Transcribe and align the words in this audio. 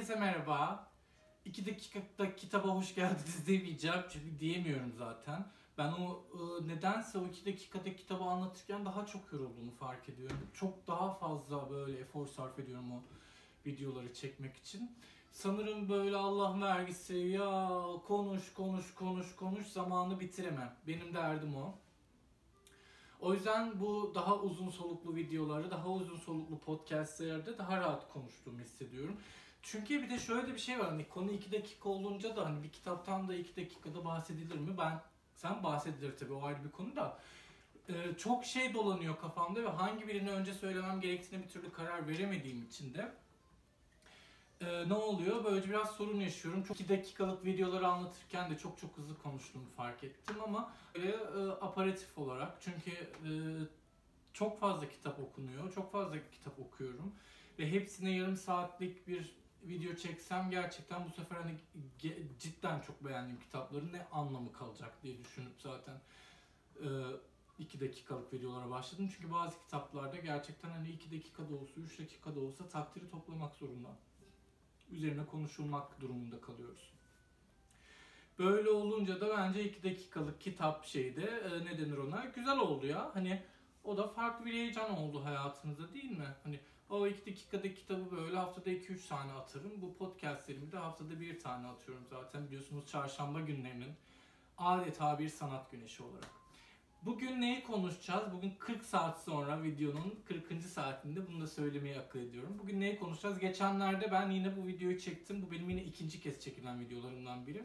Herkese 0.00 0.20
merhaba. 0.20 0.90
İki 1.44 1.66
dakikada 1.66 2.36
kitaba 2.36 2.68
hoş 2.68 2.94
geldiniz 2.94 3.46
demeyeceğim 3.46 4.00
çünkü 4.12 4.38
diyemiyorum 4.38 4.92
zaten. 4.98 5.46
Ben 5.78 5.92
o 5.92 6.24
e, 6.34 6.68
nedense 6.68 7.18
o 7.18 7.26
iki 7.26 7.46
dakikada 7.46 7.96
kitabı 7.96 8.24
anlatırken 8.24 8.84
daha 8.84 9.06
çok 9.06 9.32
yorulduğumu 9.32 9.70
fark 9.70 10.08
ediyorum. 10.08 10.36
Çok 10.54 10.86
daha 10.86 11.14
fazla 11.14 11.70
böyle 11.70 11.98
efor 11.98 12.26
sarf 12.26 12.58
ediyorum 12.58 12.92
o 12.92 13.02
videoları 13.66 14.14
çekmek 14.14 14.56
için. 14.56 14.96
Sanırım 15.32 15.88
böyle 15.88 16.16
Allah 16.16 16.60
vergisi 16.60 17.14
ya 17.14 17.70
konuş 18.06 18.54
konuş 18.54 18.94
konuş 18.94 19.36
konuş 19.36 19.66
zamanı 19.66 20.20
bitiremem. 20.20 20.76
Benim 20.86 21.14
derdim 21.14 21.56
o. 21.56 21.74
O 23.20 23.34
yüzden 23.34 23.80
bu 23.80 24.12
daha 24.14 24.38
uzun 24.38 24.70
soluklu 24.70 25.16
videoları, 25.16 25.70
daha 25.70 25.88
uzun 25.88 26.16
soluklu 26.16 26.58
podcastlerde 26.58 27.58
daha 27.58 27.76
rahat 27.76 28.12
konuştuğumu 28.12 28.60
hissediyorum. 28.60 29.16
Çünkü 29.62 30.02
bir 30.02 30.10
de 30.10 30.18
şöyle 30.18 30.46
de 30.46 30.54
bir 30.54 30.58
şey 30.60 30.78
var. 30.78 30.88
Hani 30.88 31.08
konu 31.08 31.30
2 31.30 31.52
dakika 31.52 31.88
olunca 31.88 32.36
da 32.36 32.46
hani 32.46 32.62
bir 32.62 32.68
kitaptan 32.68 33.28
da 33.28 33.34
2 33.34 33.56
dakikada 33.56 34.04
bahsedilir 34.04 34.58
mi? 34.58 34.78
Ben 34.78 35.00
sen 35.34 35.62
bahsedilir 35.62 36.16
tabii 36.16 36.32
o 36.32 36.44
ayrı 36.44 36.64
bir 36.64 36.70
konu 36.70 36.96
da. 36.96 37.18
Ee, 37.88 37.92
çok 38.18 38.44
şey 38.44 38.74
dolanıyor 38.74 39.20
kafamda 39.20 39.64
ve 39.64 39.68
hangi 39.68 40.08
birini 40.08 40.30
önce 40.30 40.54
söylemem 40.54 41.00
gerektiğine 41.00 41.44
bir 41.44 41.48
türlü 41.48 41.72
karar 41.72 42.08
veremediğim 42.08 42.62
için 42.62 42.94
de 42.94 43.12
e, 44.60 44.88
ne 44.88 44.94
oluyor? 44.94 45.44
Böylece 45.44 45.68
biraz 45.68 45.90
sorun 45.90 46.20
yaşıyorum. 46.20 46.62
Çok 46.62 46.80
2 46.80 46.88
dakikalık 46.88 47.44
videoları 47.44 47.88
anlatırken 47.88 48.50
de 48.50 48.58
çok 48.58 48.78
çok 48.78 48.96
hızlı 48.96 49.18
konuştuğumu 49.22 49.68
fark 49.76 50.04
ettim 50.04 50.36
ama 50.44 50.72
böyle 50.94 51.10
e, 51.10 51.50
aparatif 51.60 52.18
olarak 52.18 52.58
çünkü 52.60 52.90
e, 52.90 53.30
çok 54.32 54.60
fazla 54.60 54.88
kitap 54.88 55.18
okunuyor. 55.20 55.72
Çok 55.74 55.92
fazla 55.92 56.16
kitap 56.32 56.58
okuyorum 56.58 57.12
ve 57.58 57.72
hepsine 57.72 58.10
yarım 58.10 58.36
saatlik 58.36 59.08
bir 59.08 59.39
video 59.62 59.94
çeksem 59.96 60.50
gerçekten 60.50 61.04
bu 61.04 61.10
sefer 61.10 61.36
hani 61.36 61.56
cidden 62.38 62.80
çok 62.80 63.04
beğendiğim 63.04 63.40
kitapların 63.40 63.92
ne 63.92 64.06
anlamı 64.12 64.52
kalacak 64.52 65.02
diye 65.02 65.18
düşünüp 65.18 65.52
zaten 65.58 66.00
2 67.58 67.78
e, 67.78 67.80
dakikalık 67.80 68.32
videolara 68.32 68.70
başladım. 68.70 69.10
Çünkü 69.16 69.32
bazı 69.32 69.58
kitaplarda 69.58 70.16
gerçekten 70.16 70.70
hani 70.70 70.90
2 70.90 71.12
dakikada 71.12 71.54
olsa, 71.54 71.80
3 71.80 71.98
dakikada 71.98 72.40
olsa 72.40 72.68
takdiri 72.68 73.10
toplamak 73.10 73.54
zorunda. 73.54 73.88
Üzerine 74.90 75.26
konuşulmak 75.26 76.00
durumunda 76.00 76.40
kalıyoruz. 76.40 76.92
Böyle 78.38 78.70
olunca 78.70 79.20
da 79.20 79.36
bence 79.36 79.64
2 79.64 79.82
dakikalık 79.82 80.40
kitap 80.40 80.84
şeyde 80.84 81.22
e, 81.22 81.64
ne 81.64 81.78
denir 81.78 81.96
ona 81.96 82.24
güzel 82.24 82.58
oldu 82.58 82.86
ya. 82.86 83.10
Hani 83.14 83.42
o 83.84 83.96
da 83.96 84.08
farklı 84.08 84.46
bir 84.46 84.52
heyecan 84.52 84.98
oldu 84.98 85.24
hayatımızda 85.24 85.94
değil 85.94 86.10
mi? 86.10 86.34
Hani 86.44 86.60
o 86.90 87.06
2 87.06 87.26
dakikada 87.26 87.74
kitabı 87.74 88.16
böyle 88.16 88.36
haftada 88.36 88.70
2-3 88.70 89.08
tane 89.08 89.32
atarım. 89.32 89.82
Bu 89.82 89.94
podcastlerimi 89.94 90.72
de 90.72 90.76
haftada 90.76 91.20
bir 91.20 91.40
tane 91.40 91.66
atıyorum 91.66 92.04
zaten 92.10 92.46
biliyorsunuz 92.46 92.86
çarşamba 92.86 93.40
günlerinin 93.40 93.92
adeta 94.58 95.18
bir 95.18 95.28
sanat 95.28 95.70
güneşi 95.70 96.02
olarak. 96.02 96.30
Bugün 97.02 97.40
neyi 97.40 97.62
konuşacağız? 97.62 98.32
Bugün 98.32 98.54
40 98.58 98.84
saat 98.84 99.22
sonra 99.22 99.62
videonun 99.62 100.18
40. 100.24 100.62
saatinde 100.62 101.28
bunu 101.28 101.40
da 101.40 101.46
söylemeyi 101.46 101.98
akıl 101.98 102.18
ediyorum. 102.18 102.56
Bugün 102.62 102.80
neyi 102.80 102.98
konuşacağız? 102.98 103.38
Geçenlerde 103.38 104.12
ben 104.12 104.30
yine 104.30 104.56
bu 104.56 104.66
videoyu 104.66 104.98
çektim. 104.98 105.42
Bu 105.42 105.50
benim 105.50 105.70
yine 105.70 105.84
ikinci 105.84 106.20
kez 106.20 106.40
çekilen 106.40 106.80
videolarımdan 106.80 107.46
biri. 107.46 107.64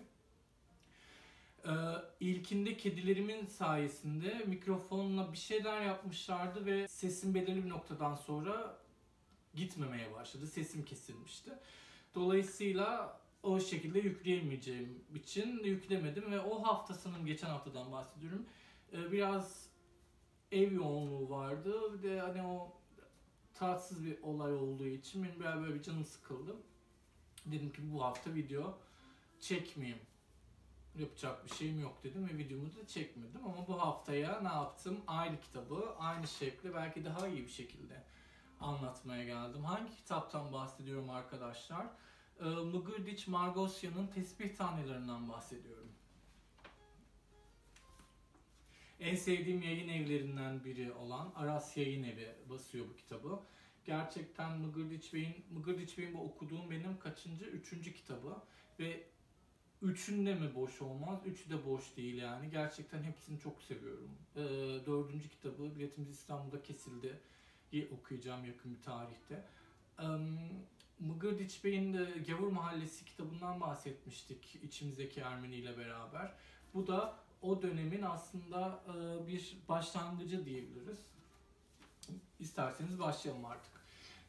Ee, 1.65 1.71
ilkinde 2.19 2.77
kedilerimin 2.77 3.45
sayesinde 3.45 4.43
mikrofonla 4.45 5.31
bir 5.31 5.37
şeyler 5.37 5.81
yapmışlardı 5.81 6.65
ve 6.65 6.87
sesim 6.87 7.33
belirli 7.35 7.63
bir 7.63 7.69
noktadan 7.69 8.15
sonra 8.15 8.84
gitmemeye 9.55 10.13
başladı. 10.13 10.47
Sesim 10.47 10.85
kesilmişti. 10.85 11.51
Dolayısıyla 12.15 13.19
o 13.43 13.59
şekilde 13.59 13.99
yükleyemeyeceğim 13.99 15.03
için 15.15 15.63
yüklemedim 15.63 16.31
ve 16.31 16.39
o 16.39 16.63
haftasının 16.63 17.25
geçen 17.25 17.47
haftadan 17.49 17.91
bahsediyorum. 17.91 18.45
Ee, 18.93 19.11
biraz 19.11 19.69
ev 20.51 20.73
yoğunluğu 20.73 21.29
vardı. 21.29 21.93
Bir 21.93 22.09
de 22.09 22.19
hani 22.19 22.41
o 22.41 22.73
tatsız 23.53 24.05
bir 24.05 24.21
olay 24.21 24.53
olduğu 24.53 24.87
için 24.87 25.23
benim 25.23 25.39
biraz 25.39 25.61
böyle 25.61 25.75
bir 25.75 25.83
canım 25.83 26.05
sıkıldı. 26.05 26.55
Dedim 27.45 27.71
ki 27.71 27.93
bu 27.93 28.03
hafta 28.03 28.33
video 28.33 28.77
çekmeyeyim. 29.39 29.99
Yapacak 30.99 31.45
bir 31.45 31.55
şeyim 31.55 31.79
yok 31.79 32.03
dedim 32.03 32.29
ve 32.29 32.37
videomu 32.37 32.75
da 32.75 32.87
çekmedim. 32.87 33.45
Ama 33.45 33.67
bu 33.67 33.81
haftaya 33.81 34.41
ne 34.41 34.47
yaptım? 34.47 34.97
Aynı 35.07 35.41
kitabı 35.41 35.95
aynı 35.99 36.27
şekilde 36.27 36.73
belki 36.73 37.05
daha 37.05 37.27
iyi 37.27 37.43
bir 37.43 37.51
şekilde 37.51 38.03
anlatmaya 38.65 39.23
geldim. 39.23 39.63
Hangi 39.63 39.95
kitaptan 39.95 40.53
bahsediyorum 40.53 41.09
arkadaşlar? 41.09 41.87
Ee, 42.39 42.43
Mugurdiç 42.45 43.27
Margosya'nın 43.27 44.07
Tesbih 44.07 44.55
Tanelerinden 44.55 45.29
bahsediyorum. 45.29 45.91
En 48.99 49.15
sevdiğim 49.15 49.61
yayın 49.61 49.87
evlerinden 49.87 50.63
biri 50.63 50.93
olan 50.93 51.31
Aras 51.35 51.77
Yayın 51.77 52.03
Evi 52.03 52.35
basıyor 52.49 52.85
bu 52.89 52.95
kitabı. 52.95 53.39
Gerçekten 53.85 54.57
Mıgırdiç 54.57 55.13
Bey'in, 55.13 55.45
Mıgırdiç 55.51 55.97
Bey'in 55.97 56.13
bu 56.13 56.21
okuduğum 56.21 56.71
benim 56.71 56.99
kaçıncı? 56.99 57.45
Üçüncü 57.45 57.93
kitabı. 57.93 58.35
Ve 58.79 59.03
üçünde 59.81 60.35
mi 60.35 60.55
boş 60.55 60.81
olmaz? 60.81 61.19
Üçü 61.25 61.49
de 61.49 61.65
boş 61.65 61.97
değil 61.97 62.15
yani. 62.15 62.49
Gerçekten 62.49 63.03
hepsini 63.03 63.39
çok 63.39 63.61
seviyorum. 63.61 64.11
Ee, 64.35 64.41
dördüncü 64.85 65.29
kitabı 65.29 65.75
Biletimiz 65.75 66.09
İstanbul'da 66.09 66.63
kesildi. 66.63 67.19
Okuyacağım 67.91 68.45
yakın 68.45 68.73
bir 68.73 68.81
tarihte. 68.81 69.45
Mıgırdiç 70.99 71.63
Bey'in 71.63 71.93
de 71.93 72.05
Gavur 72.27 72.51
Mahallesi 72.51 73.05
kitabından 73.05 73.61
bahsetmiştik 73.61 74.55
içimizdeki 74.63 75.19
Ermeni 75.21 75.55
ile 75.55 75.77
beraber. 75.77 76.33
Bu 76.73 76.87
da 76.87 77.15
o 77.41 77.61
dönemin 77.61 78.01
aslında 78.01 78.83
e, 78.87 79.27
bir 79.27 79.57
başlangıcı 79.69 80.45
diyebiliriz. 80.45 80.99
İsterseniz 82.39 82.99
başlayalım 82.99 83.45
artık. 83.45 83.71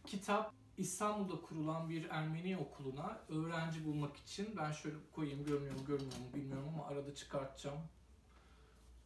Kitap 0.07 0.53
İstanbul'da 0.79 1.41
kurulan 1.41 1.91
bir 1.91 2.11
Ermeni 2.11 2.57
okuluna 2.57 3.21
öğrenci 3.29 3.85
bulmak 3.85 4.17
için 4.17 4.57
ben 4.57 4.73
şöyle 4.73 4.97
koyayım 5.15 5.45
görmüyor 5.45 5.75
mu 5.75 5.85
görmüyor 5.87 6.19
mu 6.19 6.35
bilmiyorum 6.35 6.69
ama 6.75 6.87
arada 6.87 7.15
çıkartacağım. 7.15 7.81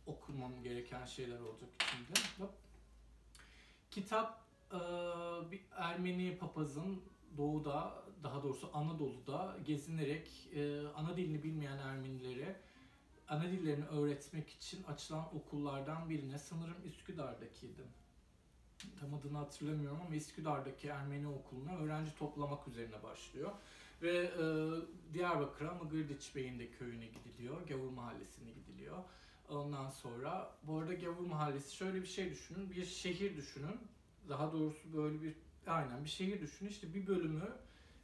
Okumam 0.07 0.63
gereken 0.63 1.07
şeyler 1.07 1.41
olacak 1.41 1.71
içinde. 1.83 2.21
Hop. 2.39 2.70
Kitap 3.91 4.41
e, 4.73 4.79
bir 5.51 5.61
Ermeni 5.77 6.39
papazın 6.39 7.03
doğuda 7.37 8.05
daha 8.23 8.43
doğrusu 8.43 8.71
Anadolu'da 8.73 9.57
gezinerek 9.65 10.49
e, 10.55 10.87
ana 10.97 11.17
dilini 11.17 11.43
bilmeyen 11.43 11.79
Ermenilere 11.79 12.61
ana 13.29 13.43
dillerini 13.43 13.85
öğretmek 13.85 14.51
için 14.51 14.85
açılan 14.85 15.37
okullardan 15.37 16.11
birine 16.11 16.39
sanırım 16.39 16.77
Üsküdar'dakiydi. 16.85 17.83
Tam 19.01 19.15
adını 19.15 19.39
hatırlamıyorum 19.39 20.01
ama 20.07 20.15
Üsküdar'daki 20.15 20.89
Ermeni 20.89 21.29
okuluna 21.29 21.77
öğrenci 21.77 22.15
toplamak 22.15 22.69
üzerine 22.69 23.03
başlıyor. 23.03 23.51
Ve 24.03 24.17
e, 24.17 24.45
Diyarbakır'a 25.15 25.75
Mıgırdiç 25.75 26.37
Bey'in 26.37 26.59
de 26.59 26.71
köyüne 26.71 27.07
gidiliyor. 27.07 27.69
Gavur 27.69 27.91
Mahallesi'ne 27.91 28.51
gidiliyor. 28.51 28.97
Ondan 29.51 29.91
sonra 29.91 30.51
bu 30.63 30.79
arada 30.79 30.95
Gavur 30.95 31.27
Mahallesi 31.27 31.77
şöyle 31.77 32.03
bir 32.03 32.07
şey 32.07 32.31
düşünün. 32.31 32.71
Bir 32.71 32.85
şehir 32.85 33.37
düşünün. 33.37 33.81
Daha 34.29 34.53
doğrusu 34.53 34.93
böyle 34.97 35.23
bir 35.23 35.35
aynen 35.67 36.05
bir 36.05 36.11
şehir 36.11 36.41
düşünün. 36.41 36.71
İşte 36.71 36.95
bir 36.95 37.07
bölümü 37.07 37.49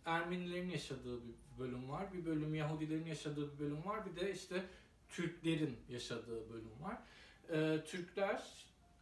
Ermenilerin 0.04 0.70
yaşadığı 0.70 1.20
bir 1.24 1.34
bölüm 1.58 1.90
var. 1.90 2.12
Bir 2.12 2.26
bölüm 2.26 2.54
Yahudilerin 2.54 3.06
yaşadığı 3.06 3.52
bir 3.52 3.58
bölüm 3.58 3.84
var. 3.84 4.06
Bir 4.06 4.20
de 4.20 4.32
işte 4.32 4.64
Türklerin 5.08 5.76
yaşadığı 5.88 6.50
bölüm 6.50 6.82
var. 6.82 6.98
Ee, 7.50 7.84
Türkler 7.84 8.42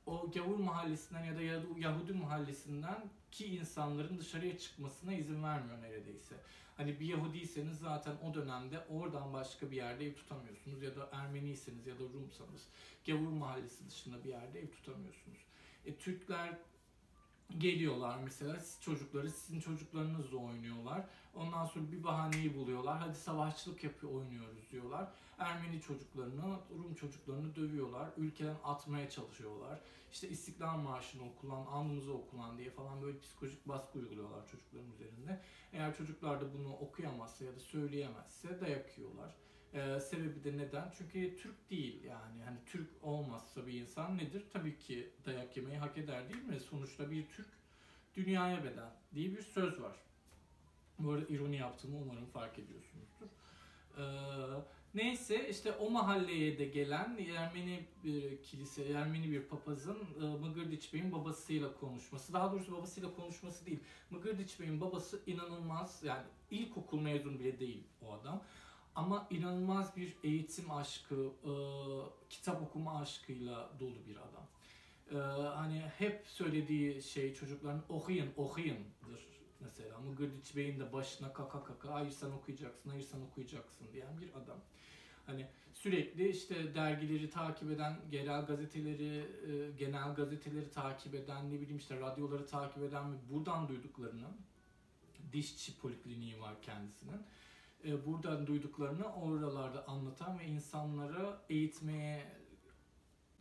o 0.06 0.31
gavur 0.31 0.58
mahallesinden 0.58 1.25
ya 1.25 1.37
da 1.37 1.43
Yahudi 1.79 2.12
mahallesinden 2.12 3.11
ki 3.31 3.47
insanların 3.47 4.19
dışarıya 4.19 4.58
çıkmasına 4.58 5.14
izin 5.14 5.43
vermiyor 5.43 5.82
neredeyse. 5.82 6.35
Hani 6.76 7.00
bir 7.00 7.06
Yahudiyseniz 7.06 7.79
zaten 7.79 8.17
o 8.31 8.35
dönemde 8.35 8.85
oradan 8.88 9.32
başka 9.32 9.71
bir 9.71 9.76
yerde 9.76 10.06
ev 10.06 10.15
tutamıyorsunuz 10.15 10.82
ya 10.82 10.97
da 10.97 11.09
Ermeniyseniz 11.12 11.87
ya 11.87 11.94
da 11.94 12.03
Rumsanız 12.03 12.69
gavur 13.06 13.29
mahallesi 13.29 13.88
dışında 13.88 14.25
bir 14.25 14.29
yerde 14.29 14.61
ev 14.61 14.69
tutamıyorsunuz. 14.69 15.38
E, 15.87 15.97
Türkler 15.97 16.59
geliyorlar 17.58 18.19
mesela 18.25 18.61
siz 18.61 18.81
çocukları 18.81 19.31
sizin 19.31 19.61
çocuklarınızla 19.61 20.37
oynuyorlar. 20.37 21.05
Ondan 21.35 21.64
sonra 21.64 21.93
bir 21.93 22.05
bahaneyi 22.05 22.56
buluyorlar. 22.56 22.99
Hadi 22.99 23.14
savaşçılık 23.14 23.85
yapıyor 23.85 24.12
oynuyoruz 24.12 24.70
diyorlar. 24.70 25.08
Ermeni 25.38 25.81
çocuklarını, 25.81 26.58
Rum 26.70 26.94
çocuklarını 26.94 27.56
dövüyorlar. 27.56 28.11
Ülkeden 28.17 28.56
atmaya 28.64 29.11
çalışıyorlar. 29.11 29.81
İşte 30.12 30.29
İstiklal 30.29 30.79
Marşı'nı 30.79 31.23
okulan, 31.25 31.67
andımızı 31.67 32.12
okulan 32.14 32.58
diye 32.58 32.70
falan 32.70 33.02
böyle 33.02 33.19
psikolojik 33.19 33.69
baskı 33.69 33.99
uyguluyorlar 33.99 34.47
çocukların 34.47 34.93
üzerinde. 34.93 35.40
Eğer 35.73 35.97
çocuklar 35.97 36.40
da 36.40 36.55
bunu 36.55 36.73
okuyamazsa 36.76 37.44
ya 37.44 37.55
da 37.55 37.61
söyleyemezse 37.61 38.61
dayak 38.61 38.99
yiyorlar. 38.99 39.35
Ee, 39.75 40.00
sebebi 40.00 40.44
de 40.44 40.59
neden? 40.59 40.93
Çünkü 40.99 41.37
Türk 41.37 41.71
değil 41.71 42.05
yani. 42.05 42.43
Hani 42.44 42.59
Türk 42.67 42.88
olmazsa 43.03 43.67
bir 43.67 43.73
insan 43.73 44.19
nedir? 44.19 44.44
Tabii 44.53 44.79
ki 44.79 45.11
dayak 45.26 45.56
yemeyi 45.56 45.79
hak 45.79 45.99
eder 45.99 46.29
değil 46.29 46.43
mi? 46.43 46.61
Sonuçta 46.61 47.11
bir 47.11 47.26
Türk 47.29 47.49
dünyaya 48.17 48.65
beden 48.65 48.91
diye 49.15 49.32
bir 49.32 49.43
söz 49.43 49.82
var. 49.82 49.97
Bu 50.99 51.12
arada 51.12 51.26
ironi 51.29 51.56
yaptığımı 51.56 51.97
umarım 51.97 52.26
fark 52.26 52.59
ediyorsunuzdur. 52.59 53.26
Ee, 53.99 54.03
neyse 54.94 55.49
işte 55.49 55.73
o 55.73 55.91
mahalleye 55.91 56.59
de 56.59 56.65
gelen 56.65 57.19
Ermeni 57.37 57.85
bir 58.05 58.43
kilise, 58.43 58.85
Ermeni 58.85 59.31
bir 59.31 59.43
papazın 59.43 59.99
e, 60.23 60.25
Mıgırdiç 60.25 60.93
Bey'in 60.93 61.12
babasıyla 61.12 61.75
konuşması. 61.81 62.32
Daha 62.32 62.53
doğrusu 62.53 62.73
babasıyla 62.73 63.15
konuşması 63.15 63.67
değil. 63.67 63.81
Mıgırdiç 64.11 64.61
Bey'in 64.61 64.81
babası 64.81 65.21
inanılmaz 65.26 66.03
yani 66.05 66.26
ilkokul 66.50 67.00
mezun 67.00 67.38
bile 67.38 67.59
değil 67.59 67.82
o 68.03 68.12
adam. 68.12 68.43
Ama 68.94 69.26
inanılmaz 69.31 69.96
bir 69.96 70.17
eğitim 70.25 70.70
aşkı, 70.70 71.14
e, 71.44 71.52
kitap 72.31 72.62
okuma 72.62 73.00
aşkıyla 73.00 73.70
dolu 73.81 74.06
bir 74.06 74.17
adam. 74.17 74.46
E, 75.11 75.17
hani 75.55 75.81
hep 75.99 76.26
söylediği 76.26 77.02
şey 77.02 77.35
çocukların 77.35 77.82
okuyun, 77.88 78.29
okuyundur 78.37 79.29
mesela. 79.61 79.99
Mıgırdiç 79.99 80.56
Bey'in 80.56 80.81
de 80.81 80.93
başına 80.93 81.32
kaka 81.32 81.64
kaka 81.64 81.94
hayır 81.94 82.11
sen 82.11 82.31
okuyacaksın, 82.31 82.91
hayır 82.91 83.02
sen 83.02 83.20
okuyacaksın 83.20 83.87
diyen 83.93 84.20
bir 84.20 84.29
adam. 84.29 84.58
Hani 85.26 85.47
sürekli 85.73 86.29
işte 86.29 86.75
dergileri 86.75 87.31
takip 87.31 87.70
eden, 87.70 87.97
genel 88.11 88.47
gazeteleri, 88.47 89.25
e, 89.50 89.70
genel 89.79 90.14
gazeteleri 90.14 90.70
takip 90.70 91.14
eden, 91.14 91.50
ne 91.50 91.61
bileyim 91.61 91.76
işte 91.76 92.00
radyoları 92.00 92.47
takip 92.47 92.82
eden 92.82 93.12
ve 93.12 93.17
buradan 93.31 93.69
duyduklarını, 93.69 94.26
dişçi 95.32 95.79
polikliniği 95.79 96.40
var 96.40 96.62
kendisinin. 96.62 97.23
E, 97.84 98.06
buradan 98.06 98.46
duyduklarını 98.46 99.14
oralarda 99.14 99.88
anlatan 99.88 100.38
ve 100.38 100.44
insanlara 100.44 101.42
eğitmeye 101.48 102.32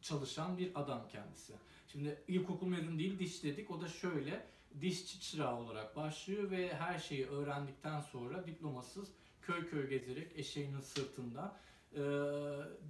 çalışan 0.01 0.57
bir 0.57 0.71
adam 0.81 1.07
kendisi. 1.07 1.53
Şimdi 1.87 2.23
ilkokul 2.27 2.67
mezun 2.67 2.99
değil 2.99 3.19
diş 3.19 3.43
dedik. 3.43 3.71
O 3.71 3.81
da 3.81 3.87
şöyle 3.87 4.45
dişçi 4.81 5.21
çırağı 5.21 5.59
olarak 5.59 5.95
başlıyor 5.95 6.51
ve 6.51 6.73
her 6.73 6.99
şeyi 6.99 7.27
öğrendikten 7.27 8.01
sonra 8.01 8.47
diplomasız 8.47 9.11
köy 9.41 9.69
köy 9.69 9.89
gezerek 9.89 10.31
eşeğinin 10.35 10.79
sırtında 10.79 11.59
e, 11.95 12.01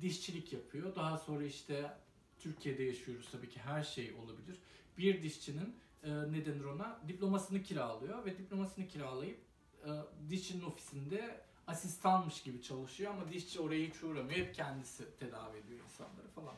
dişçilik 0.01 0.53
yapıyor. 0.53 0.95
Daha 0.95 1.17
sonra 1.17 1.44
işte 1.44 1.97
Türkiye'de 2.39 2.83
yaşıyoruz 2.83 3.29
tabii 3.31 3.49
ki 3.49 3.59
her 3.59 3.83
şey 3.83 4.13
olabilir. 4.13 4.57
Bir 4.97 5.23
dişçinin 5.23 5.75
e, 6.03 6.09
ne 6.11 6.45
denir 6.45 6.63
ona 6.63 6.99
diplomasını 7.07 7.63
kiralıyor 7.63 8.25
ve 8.25 8.38
diplomasını 8.38 8.88
kiralayıp 8.88 9.38
dişçinin 10.30 10.63
ofisinde 10.63 11.41
asistanmış 11.68 12.44
gibi 12.44 12.62
çalışıyor 12.62 13.13
ama 13.13 13.31
dişçi 13.31 13.59
oraya 13.59 13.88
hiç 13.88 14.03
uğramıyor. 14.03 14.39
Hep 14.39 14.56
kendisi 14.56 15.18
tedavi 15.18 15.57
ediyor 15.57 15.80
insanları 15.85 16.27
falan. 16.27 16.56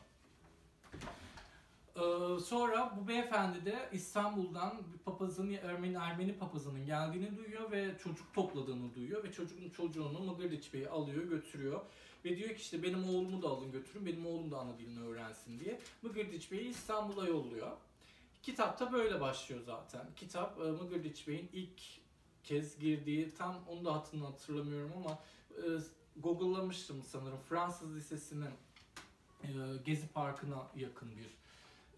Ee, 1.96 2.40
sonra 2.40 2.96
bu 2.96 3.08
beyefendi 3.08 3.64
de 3.64 3.88
İstanbul'dan 3.92 4.82
bir 4.92 4.98
papazın, 4.98 5.50
Ermeni, 5.50 5.96
Ermeni 5.96 6.38
papazının 6.38 6.86
geldiğini 6.86 7.36
duyuyor 7.36 7.70
ve 7.70 7.98
çocuk 7.98 8.34
topladığını 8.34 8.94
duyuyor 8.94 9.24
ve 9.24 9.32
çocuğun 9.32 9.70
çocuğunu 9.70 10.18
Mıgırdiç 10.18 10.74
Bey'e 10.74 10.88
alıyor 10.88 11.24
götürüyor 11.24 11.80
ve 12.24 12.36
diyor 12.36 12.48
ki 12.48 12.56
işte 12.56 12.82
benim 12.82 13.08
oğlumu 13.08 13.42
da 13.42 13.48
alın 13.48 13.72
götürün 13.72 14.06
benim 14.06 14.26
oğlum 14.26 14.50
da 14.50 14.58
ana 14.58 14.78
dilini 14.78 15.04
öğrensin 15.04 15.60
diye 15.60 15.80
Mıgırdiç 16.02 16.52
Bey'i 16.52 16.68
İstanbul'a 16.68 17.26
yolluyor. 17.26 17.76
Kitap 18.42 18.80
da 18.80 18.92
böyle 18.92 19.20
başlıyor 19.20 19.60
zaten. 19.66 20.06
Kitap 20.16 20.60
e, 20.60 20.62
Mıgırdiç 20.62 21.28
Bey'in 21.28 21.50
ilk 21.52 21.80
kez 22.46 22.78
girdiği 22.78 23.34
tam 23.34 23.64
onu 23.68 23.84
da 23.84 23.94
hatırını 23.94 24.24
hatırlamıyorum 24.24 24.92
ama 24.96 25.18
e, 25.50 25.62
Google'lamıştım 26.16 27.02
sanırım 27.02 27.38
Fransız 27.48 27.96
Lisesi'nin 27.96 28.50
e, 29.42 29.48
Gezi 29.84 30.08
Parkı'na 30.08 30.66
yakın 30.76 31.08
bir 31.16 31.36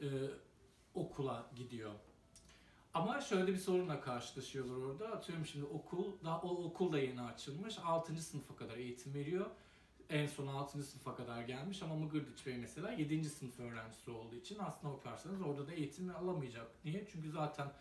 e, 0.06 0.30
okula 0.94 1.46
gidiyor. 1.56 1.92
Ama 2.94 3.20
şöyle 3.20 3.52
bir 3.52 3.58
sorunla 3.58 4.00
karşılaşıyorlar 4.00 4.76
orada. 4.76 5.08
Atıyorum 5.08 5.46
şimdi 5.46 5.66
okul, 5.66 6.12
daha 6.24 6.40
o 6.40 6.64
okul 6.64 6.92
da 6.92 6.98
yeni 6.98 7.22
açılmış. 7.22 7.78
6. 7.84 8.22
sınıfa 8.22 8.56
kadar 8.56 8.76
eğitim 8.76 9.14
veriyor. 9.14 9.46
En 10.10 10.26
son 10.26 10.46
6. 10.46 10.82
sınıfa 10.82 11.16
kadar 11.16 11.42
gelmiş 11.42 11.82
ama 11.82 11.94
Mıgırdiç 11.94 12.46
Bey 12.46 12.56
mesela 12.56 12.92
7. 12.92 13.24
sınıf 13.24 13.60
öğrencisi 13.60 14.10
olduğu 14.10 14.36
için 14.36 14.58
aslında 14.58 14.94
bakarsanız 14.94 15.42
orada 15.42 15.66
da 15.66 15.72
eğitim 15.72 16.16
alamayacak. 16.16 16.70
Niye? 16.84 17.06
Çünkü 17.12 17.30
zaten 17.30 17.72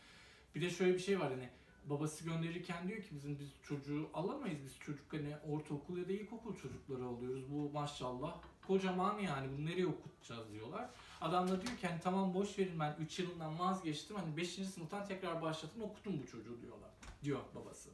bir 0.56 0.62
de 0.62 0.70
şöyle 0.70 0.94
bir 0.94 1.00
şey 1.00 1.20
var 1.20 1.32
hani 1.32 1.50
babası 1.90 2.26
gönderirken 2.26 2.88
diyor 2.88 3.02
ki 3.02 3.08
bizim 3.12 3.40
biz 3.40 3.50
çocuğu 3.64 4.10
alamayız 4.14 4.60
biz 4.66 4.80
çocuk 4.80 5.14
hani 5.14 5.36
ortaokul 5.48 5.98
ya 5.98 6.08
da 6.08 6.12
ilkokul 6.12 6.56
çocukları 6.56 7.06
alıyoruz 7.06 7.52
bu 7.52 7.70
maşallah 7.70 8.42
kocaman 8.68 9.20
yani 9.20 9.48
bunu 9.58 9.66
nereye 9.66 9.88
okutacağız 9.88 10.52
diyorlar. 10.52 10.90
Adam 11.22 11.48
da 11.48 11.62
diyor 11.62 11.78
ki 11.78 11.88
hani 11.88 12.02
tamam 12.02 12.34
boş 12.34 12.60
verin 12.60 12.80
ben 12.80 12.96
3 13.00 13.20
yılından 13.20 13.60
vazgeçtim 13.60 14.16
hani 14.16 14.38
5. 14.38 14.50
sınıftan 14.50 15.06
tekrar 15.06 15.42
başlatın 15.42 15.82
okutun 15.82 16.20
bu 16.24 16.28
çocuğu 16.28 16.62
diyorlar 16.62 16.92
diyor 17.24 17.40
babası. 17.56 17.90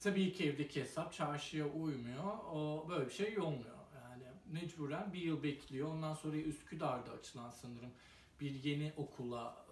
Tabii 0.00 0.32
ki 0.32 0.44
evdeki 0.44 0.80
hesap 0.80 1.12
çarşıya 1.12 1.66
uymuyor. 1.66 2.24
O 2.52 2.86
böyle 2.88 3.06
bir 3.06 3.14
şey 3.14 3.38
olmuyor. 3.38 3.78
Yani 4.02 4.24
mecburen 4.46 5.12
bir 5.12 5.20
yıl 5.20 5.42
bekliyor. 5.42 5.88
Ondan 5.88 6.14
sonra 6.14 6.36
Üsküdar'da 6.36 7.10
açılan 7.10 7.50
sanırım 7.50 7.90
bir 8.40 8.64
yeni 8.64 8.92
okula 8.96 9.67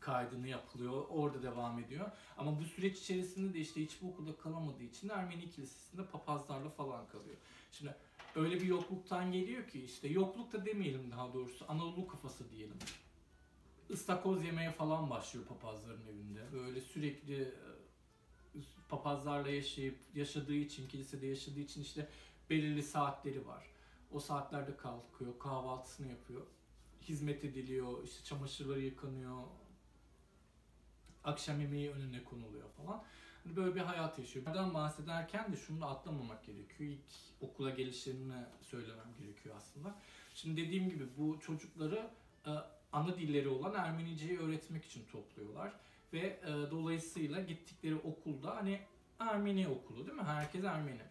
kaydını 0.00 0.48
yapılıyor. 0.48 1.04
Orada 1.08 1.42
devam 1.42 1.78
ediyor. 1.78 2.10
Ama 2.38 2.60
bu 2.60 2.64
süreç 2.64 2.98
içerisinde 2.98 3.54
de 3.54 3.58
işte 3.58 3.82
hiçbir 3.84 4.08
okulda 4.08 4.36
kalamadığı 4.36 4.82
için 4.82 5.08
Ermeni 5.08 5.50
kilisesinde 5.50 6.06
papazlarla 6.06 6.70
falan 6.70 7.08
kalıyor. 7.08 7.36
Şimdi 7.72 7.94
öyle 8.36 8.54
bir 8.54 8.66
yokluktan 8.66 9.32
geliyor 9.32 9.68
ki 9.68 9.84
işte 9.84 10.08
yokluk 10.08 10.52
da 10.52 10.64
demeyelim 10.64 11.10
daha 11.10 11.32
doğrusu 11.34 11.64
Anadolu 11.68 12.06
kafası 12.06 12.50
diyelim. 12.50 12.76
Istakoz 13.88 14.44
yemeye 14.44 14.70
falan 14.70 15.10
başlıyor 15.10 15.46
papazların 15.46 16.06
evinde. 16.06 16.52
Böyle 16.52 16.80
sürekli 16.80 17.42
e, 17.42 17.52
papazlarla 18.88 19.50
yaşayıp 19.50 19.98
yaşadığı 20.14 20.54
için, 20.54 20.88
kilisede 20.88 21.26
yaşadığı 21.26 21.60
için 21.60 21.82
işte 21.82 22.08
belirli 22.50 22.82
saatleri 22.82 23.46
var. 23.46 23.66
O 24.12 24.20
saatlerde 24.20 24.76
kalkıyor, 24.76 25.38
kahvaltısını 25.38 26.08
yapıyor. 26.08 26.42
Hizmet 27.02 27.44
ediliyor, 27.44 28.04
işte 28.04 28.24
çamaşırları 28.24 28.80
yıkanıyor, 28.80 29.42
akşam 31.24 31.60
yemeği 31.60 31.90
önüne 31.90 32.24
konuluyor 32.24 32.68
falan. 32.68 33.02
Hani 33.44 33.56
böyle 33.56 33.74
bir 33.74 33.80
hayat 33.80 34.18
yaşıyor. 34.18 34.46
Buradan 34.46 34.74
bahsederken 34.74 35.52
de 35.52 35.56
şunu 35.56 35.80
da 35.80 35.86
atlamamak 35.86 36.44
gerekiyor. 36.44 36.90
İlk 36.90 37.00
okula 37.40 37.70
gelişlerini 37.70 38.44
söylemem 38.62 39.14
gerekiyor 39.18 39.54
aslında. 39.58 39.94
Şimdi 40.34 40.66
dediğim 40.66 40.90
gibi 40.90 41.04
bu 41.18 41.40
çocukları 41.40 42.10
e, 42.46 42.50
ana 42.92 43.16
dilleri 43.16 43.48
olan 43.48 43.74
Ermeniceyi 43.74 44.38
öğretmek 44.38 44.84
için 44.84 45.04
topluyorlar. 45.12 45.72
Ve 46.12 46.18
e, 46.18 46.70
dolayısıyla 46.70 47.40
gittikleri 47.40 47.96
okulda 47.96 48.56
hani 48.56 48.80
Ermeni 49.18 49.68
okulu 49.68 50.06
değil 50.06 50.18
mi? 50.18 50.24
Herkes 50.24 50.64
Ermeni. 50.64 51.02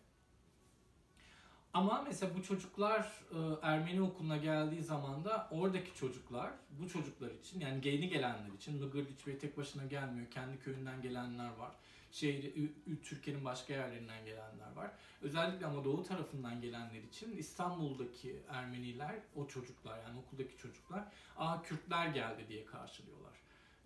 Ama 1.74 2.02
mesela 2.08 2.36
bu 2.38 2.44
çocuklar 2.44 3.02
e, 3.32 3.38
Ermeni 3.62 4.02
okuluna 4.02 4.38
geldiği 4.38 4.84
zaman 4.84 5.26
da 5.26 5.48
oradaki 5.52 5.96
çocuklar 5.96 6.52
bu 6.80 6.90
çocuklar 6.90 7.32
için 7.32 7.60
yani 7.60 7.88
yeni 7.88 8.10
gelenler 8.10 8.54
için 8.58 8.84
Mıgırdiç 8.84 9.28
Bey 9.28 9.38
tek 9.38 9.58
başına 9.58 9.86
gelmiyor. 9.86 10.32
Kendi 10.32 10.60
köyünden 10.60 11.02
gelenler 11.02 11.50
var. 11.56 11.72
Şehri, 12.12 12.74
Türkiye'nin 13.04 13.46
başka 13.46 13.74
yerlerinden 13.74 14.26
gelenler 14.26 14.72
var. 14.76 14.92
Özellikle 15.22 15.66
ama 15.66 15.84
doğu 15.84 16.04
tarafından 16.04 16.62
gelenler 16.62 17.02
için 17.04 17.38
İstanbul'daki 17.38 18.40
Ermeniler, 18.50 19.16
o 19.36 19.48
çocuklar 19.48 20.00
yani 20.00 20.20
okuldaki 20.20 20.58
çocuklar, 20.58 21.04
aa 21.38 21.62
Kürtler 21.64 22.08
geldi 22.08 22.46
diye 22.48 22.66
karşılıyorlar 22.66 23.34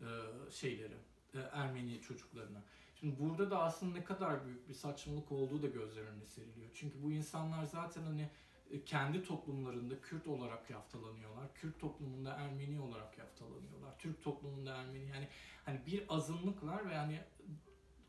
e, 0.02 0.08
şeyleri, 0.52 0.98
e, 1.34 1.40
Ermeni 1.40 2.02
çocuklarını. 2.02 2.60
Şimdi 3.00 3.20
burada 3.20 3.52
da 3.52 3.60
aslında 3.60 3.98
ne 3.98 4.04
kadar 4.04 4.46
büyük 4.46 4.70
bir 4.70 4.74
saçmalık 4.74 5.32
olduğu 5.32 5.62
da 5.62 5.68
gözler 5.68 6.04
önüne 6.04 6.26
seriliyor. 6.26 6.70
Çünkü 6.74 7.04
bu 7.04 7.12
insanlar 7.12 7.64
zaten 7.64 8.04
hani 8.04 8.30
e, 8.72 8.86
kendi 8.86 9.24
toplumlarında 9.24 10.02
Kürt 10.02 10.28
olarak 10.28 10.70
yaftalanıyorlar. 10.70 11.54
Kürt 11.54 11.80
toplumunda 11.80 12.32
Ermeni 12.32 12.80
olarak 12.80 13.18
yaftalanıyorlar. 13.18 13.98
Türk 14.00 14.24
toplumunda 14.24 14.76
Ermeni 14.76 15.10
yani 15.10 15.28
hani 15.66 15.80
bir 15.86 16.04
azınlıklar 16.10 16.90
ve 16.90 16.94
yani 16.94 17.20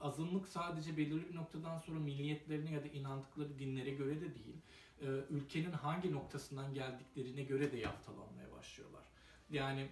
azınlık 0.01 0.49
sadece 0.49 0.97
belirli 0.97 1.29
bir 1.29 1.37
noktadan 1.37 1.79
sonra 1.79 1.99
milliyetlerine 1.99 2.73
ya 2.73 2.85
da 2.85 2.89
inandıkları 2.89 3.59
dinlere 3.59 3.91
göre 3.91 4.21
de 4.21 4.35
değil, 4.35 4.57
e, 5.01 5.07
ülkenin 5.07 5.73
hangi 5.73 6.13
noktasından 6.13 6.75
geldiklerine 6.75 7.43
göre 7.43 7.73
de 7.73 7.77
yaftalanmaya 7.77 8.53
başlıyorlar. 8.53 9.03
Yani 9.51 9.89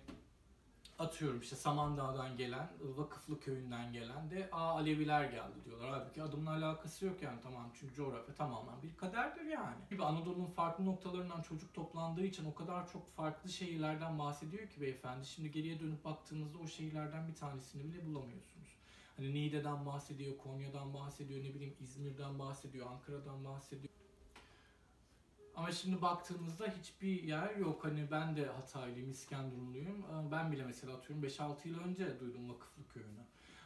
atıyorum 0.99 1.41
işte 1.41 1.57
Samandağ'dan 1.57 2.37
gelen, 2.37 2.69
Vakıflı 2.81 3.41
köyünden 3.41 3.93
gelen 3.93 4.31
de 4.31 4.49
Aa 4.53 4.71
Aleviler 4.71 5.25
geldi 5.25 5.65
diyorlar. 5.65 5.91
Halbuki 5.91 6.23
adımla 6.23 6.50
alakası 6.50 7.07
yok 7.07 7.23
yani 7.23 7.41
tamam 7.43 7.71
çünkü 7.81 7.95
coğrafya 7.95 8.35
tamamen 8.35 8.83
bir 8.83 8.97
kaderdir 8.97 9.45
yani. 9.45 9.76
Gibi 9.91 10.05
Anadolu'nun 10.05 10.50
farklı 10.50 10.87
noktalarından 10.87 11.43
çocuk 11.43 11.75
toplandığı 11.75 12.25
için 12.25 12.45
o 12.45 12.55
kadar 12.55 12.88
çok 12.93 13.09
farklı 13.09 13.50
şehirlerden 13.50 14.19
bahsediyor 14.19 14.69
ki 14.69 14.81
beyefendi. 14.81 15.26
Şimdi 15.26 15.50
geriye 15.50 15.81
dönüp 15.81 16.05
baktığınızda 16.05 16.59
o 16.59 16.67
şehirlerden 16.67 17.29
bir 17.29 17.35
tanesini 17.35 17.85
bile 17.85 18.07
bulamıyorsunuz. 18.07 18.76
Hani 19.17 19.35
Niğde'den 19.35 19.87
bahsediyor, 19.87 20.37
Konya'dan 20.38 20.95
bahsediyor, 20.95 21.45
ne 21.45 21.55
bileyim 21.55 21.75
İzmir'den 21.81 22.38
bahsediyor, 22.38 22.87
Ankara'dan 22.91 23.45
bahsediyor. 23.45 23.96
Ama 25.56 25.72
şimdi 25.72 26.02
baktığımızda 26.02 26.75
hiçbir 26.80 27.22
yer 27.22 27.56
yok. 27.56 27.84
Hani 27.84 28.10
ben 28.10 28.36
de 28.36 28.46
Hataylıyım, 28.46 29.10
İskenderunluyum. 29.10 30.02
Ee, 30.02 30.30
ben 30.30 30.52
bile 30.52 30.64
mesela 30.64 30.94
atıyorum 30.94 31.25
5-6 31.25 31.68
yıl 31.68 31.78
önce 31.80 32.20
duydum 32.20 32.50
Vakıflı 32.50 32.88
Köyü'nü. 32.88 33.20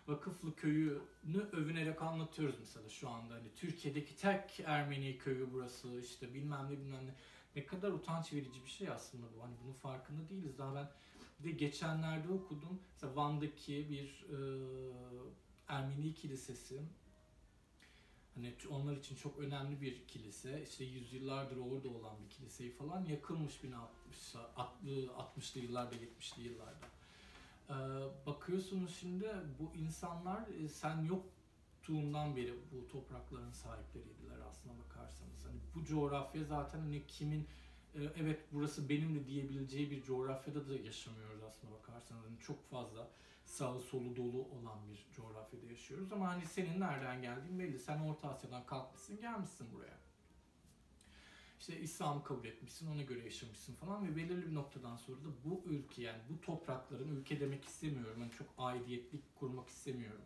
Vakıflı 0.09 0.57
köyünü 0.57 1.41
övünerek 1.53 2.03
anlatıyoruz 2.03 2.57
mesela 2.61 2.89
şu 2.89 3.09
anda. 3.09 3.35
Hani 3.35 3.55
Türkiye'deki 3.57 4.17
tek 4.17 4.61
Ermeni 4.67 5.19
köyü 5.19 5.53
burası 5.53 6.01
işte 6.01 6.35
bilmem 6.35 6.67
ne 6.67 6.71
bilmem 6.71 7.07
ne. 7.07 7.15
Ne 7.57 7.67
kadar 7.67 7.91
utanç 7.91 8.33
verici 8.33 8.65
bir 8.65 8.71
şey 8.71 8.89
aslında 8.89 9.27
bu. 9.37 9.43
Hani 9.43 9.55
bunun 9.65 9.73
farkında 9.73 10.29
değiliz. 10.29 10.59
Daha 10.59 10.75
ben 10.75 10.89
bir 11.39 11.45
de 11.45 11.51
geçenlerde 11.51 12.33
okudum. 12.33 12.81
Mesela 12.93 13.17
Van'daki 13.17 13.91
bir 13.91 14.27
e, 14.33 14.39
Ermeni 15.69 16.15
kilisesi. 16.15 16.83
Hani 18.35 18.55
onlar 18.71 18.97
için 18.97 19.17
çok 19.17 19.39
önemli 19.39 19.81
bir 19.81 20.07
kilise. 20.07 20.63
İşte 20.63 20.85
yüzyıllardır 20.85 21.57
orada 21.57 21.89
olan 21.89 22.17
bir 22.25 22.31
kiliseyi 22.31 22.71
falan 22.71 23.05
yakılmış 23.05 23.65
60'lı 25.09 25.61
yıllarda 25.61 25.97
70'li 25.97 26.43
yıllarda. 26.43 26.87
Ee, 27.71 27.75
bakıyorsunuz 28.27 28.97
şimdi 29.01 29.31
bu 29.59 29.77
insanlar 29.77 30.49
e, 30.49 30.69
sen 30.69 31.05
yoktuğundan 31.05 32.37
beri 32.37 32.55
bu 32.73 32.89
toprakların 32.89 33.51
sahipleriydiler 33.51 34.39
aslına 34.51 34.75
bakarsanız. 34.79 35.45
Hani 35.45 35.61
bu 35.75 35.85
coğrafya 35.85 36.45
zaten 36.45 36.79
hani 36.79 37.07
kimin 37.07 37.49
e, 37.95 37.99
evet 38.17 38.41
burası 38.53 38.89
benim 38.89 39.15
de 39.15 39.27
diyebileceği 39.27 39.91
bir 39.91 40.03
coğrafyada 40.03 40.69
da 40.69 40.77
yaşamıyoruz 40.77 41.43
aslına 41.43 41.73
bakarsanız. 41.73 42.25
Yani 42.25 42.41
çok 42.41 42.71
fazla 42.71 43.09
sağı 43.51 43.81
solu 43.81 44.17
dolu 44.17 44.45
olan 44.45 44.89
bir 44.89 45.07
coğrafyada 45.13 45.67
yaşıyoruz 45.67 46.13
ama 46.13 46.29
hani 46.29 46.47
senin 46.47 46.81
nereden 46.81 47.23
geldiğin 47.23 47.59
belli. 47.59 47.79
Sen 47.79 47.99
Orta 47.99 48.29
Asya'dan 48.29 48.67
kalkmışsın 48.67 49.21
gelmişsin 49.21 49.73
buraya. 49.73 49.99
İşte 51.61 51.81
İslam'ı 51.81 52.25
kabul 52.25 52.45
etmişsin, 52.45 52.87
ona 52.87 53.03
göre 53.03 53.25
yaşamışsın 53.25 53.75
falan 53.75 54.09
ve 54.09 54.17
belirli 54.17 54.47
bir 54.47 54.55
noktadan 54.55 54.97
sonra 54.97 55.21
da 55.21 55.29
bu 55.45 55.63
ülke 55.67 56.03
yani 56.03 56.23
bu 56.31 56.41
toprakların 56.41 57.17
ülke 57.17 57.41
demek 57.41 57.65
istemiyorum. 57.65 58.21
Yani 58.21 58.33
çok 58.33 58.49
aidiyetlik 58.59 59.35
kurmak 59.35 59.69
istemiyorum 59.69 60.25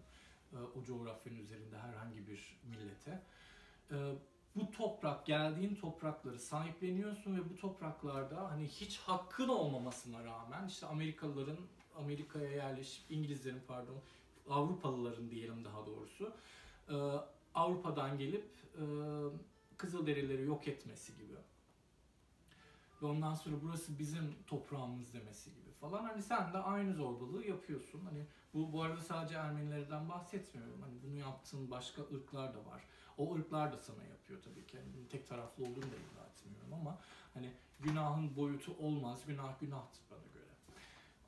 e, 0.53 0.57
o 0.57 0.85
coğrafyanın 0.85 1.39
üzerinde 1.39 1.79
herhangi 1.79 2.27
bir 2.27 2.61
millete. 2.65 3.23
Bu 4.57 4.71
toprak, 4.71 5.27
geldiğin 5.27 5.75
toprakları 5.75 6.39
sahipleniyorsun 6.39 7.37
ve 7.37 7.51
bu 7.51 7.57
topraklarda 7.57 8.51
hani 8.51 8.69
hiç 8.69 8.99
hakkın 8.99 9.49
olmamasına 9.49 10.25
rağmen 10.25 10.67
işte 10.69 10.87
Amerikalıların 10.87 11.59
Amerika'ya 11.97 12.51
yerleşip 12.51 13.11
İngilizlerin 13.11 13.63
pardon 13.69 13.97
Avrupalıların 14.49 15.31
diyelim 15.31 15.65
daha 15.65 15.87
doğrusu 15.87 16.33
e, 16.89 16.95
Avrupa'dan 17.55 18.19
gelip 18.19 18.51
e, 18.77 18.83
Kızılderilileri 19.77 20.45
yok 20.45 20.69
etmesi 20.69 21.17
gibi. 21.17 21.35
Ve 23.03 23.07
ondan 23.07 23.35
sonra 23.35 23.57
burası 23.63 23.99
bizim 23.99 24.35
toprağımız 24.47 25.15
demesi 25.15 25.51
gibi 25.51 25.73
falan. 25.81 26.05
Hani 26.05 26.23
sen 26.23 26.53
de 26.53 26.59
aynı 26.59 26.95
zorbalığı 26.95 27.47
yapıyorsun. 27.47 28.05
Hani 28.05 28.27
bu 28.55 28.73
bu 28.73 28.83
arada 28.83 29.01
sadece 29.01 29.35
Ermenilerden 29.35 30.09
bahsetmiyorum. 30.09 30.83
Hani 30.83 30.95
bunu 31.03 31.17
yaptığın 31.17 31.71
başka 31.71 32.03
ırklar 32.03 32.55
da 32.55 32.59
var. 32.59 32.83
O 33.19 33.35
ırklar 33.35 33.73
da 33.73 33.79
sana 33.79 34.05
yapıyor 34.05 34.43
tabii 34.43 34.67
ki. 34.67 34.77
Yani 34.77 35.09
tek 35.09 35.29
taraflı 35.29 35.65
olduğunu 35.65 35.83
da 35.83 35.97
iddia 35.97 36.27
etmiyorum 36.27 36.73
ama 36.73 36.99
hani 37.35 37.51
günahın 37.81 38.37
boyutu 38.37 38.73
olmaz. 38.81 39.21
Günah 39.27 39.61
günahtır 39.61 40.03
bana 40.11 40.27
göre. 40.35 40.45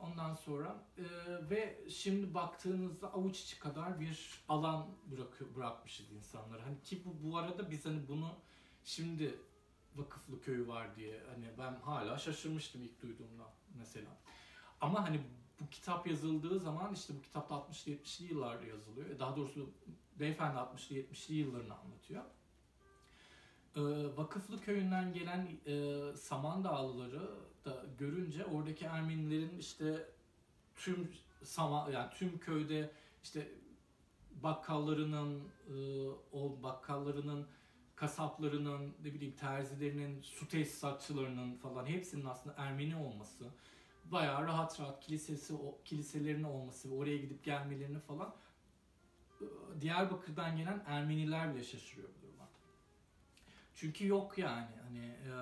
Ondan 0.00 0.34
sonra 0.34 0.84
e, 0.98 1.04
ve 1.50 1.88
şimdi 1.90 2.34
baktığınızda 2.34 3.12
avuç 3.12 3.40
içi 3.40 3.58
kadar 3.58 4.00
bir 4.00 4.42
alan 4.48 4.86
bırak, 5.06 5.56
bırakmışız 5.56 6.12
insanlara. 6.12 6.66
Hani 6.66 6.82
ki 6.82 7.02
bu 7.04 7.30
bu 7.30 7.36
arada 7.36 7.70
biz 7.70 7.86
hani 7.86 8.08
bunu 8.08 8.34
şimdi 8.84 9.34
vakıflı 9.96 10.40
köyü 10.40 10.68
var 10.68 10.96
diye 10.96 11.22
hani 11.34 11.46
ben 11.58 11.74
hala 11.74 12.18
şaşırmıştım 12.18 12.82
ilk 12.82 13.02
duyduğumda 13.02 13.52
mesela. 13.78 14.10
Ama 14.80 15.04
hani 15.04 15.20
bu 15.60 15.70
kitap 15.70 16.06
yazıldığı 16.06 16.60
zaman 16.60 16.94
işte 16.94 17.14
bu 17.14 17.22
kitapta 17.22 17.54
60'lı 17.54 17.92
70'li 17.92 18.24
yıllarda 18.24 18.64
yazılıyor. 18.64 19.10
E, 19.10 19.18
daha 19.18 19.36
doğrusu 19.36 19.70
beyefendi 20.20 20.56
60'lı 20.56 20.96
70'li 20.96 21.34
yıllarını 21.34 21.74
anlatıyor. 21.74 22.22
Ee, 23.76 23.80
Vakıflı 24.16 24.60
köyünden 24.60 25.12
gelen 25.12 25.48
e, 25.66 26.16
Samandağlıları 26.16 27.30
da 27.64 27.84
görünce 27.98 28.44
oradaki 28.44 28.84
Ermenilerin 28.84 29.58
işte 29.58 30.08
tüm 30.76 31.12
sama 31.42 31.90
yani 31.92 32.10
tüm 32.10 32.38
köyde 32.38 32.90
işte 33.22 33.48
bakkallarının 34.42 35.42
e, 35.68 36.08
o 36.32 36.62
bakkallarının 36.62 37.46
kasaplarının 37.96 38.94
ne 39.04 39.14
bileyim 39.14 39.34
terzilerinin 39.36 40.22
su 40.22 40.48
tesisatçılarının 40.48 41.56
falan 41.56 41.86
hepsinin 41.86 42.24
aslında 42.24 42.54
Ermeni 42.58 42.96
olması 42.96 43.44
bayağı 44.04 44.46
rahat 44.46 44.80
rahat 44.80 45.04
kilisesi 45.04 45.54
o 45.54 45.78
kiliselerin 45.84 46.42
olması 46.42 46.90
ve 46.90 46.94
oraya 46.94 47.16
gidip 47.16 47.44
gelmelerini 47.44 47.98
falan 48.00 48.34
Diyarbakır'dan 49.80 50.56
gelen 50.56 50.84
Ermeniler 50.86 51.54
bile 51.54 51.64
şaşırıyor 51.64 52.08
bu 52.08 52.22
duruma. 52.26 52.48
Çünkü 53.74 54.06
yok 54.06 54.38
yani 54.38 54.70
hani 54.84 55.06
e, 55.06 55.32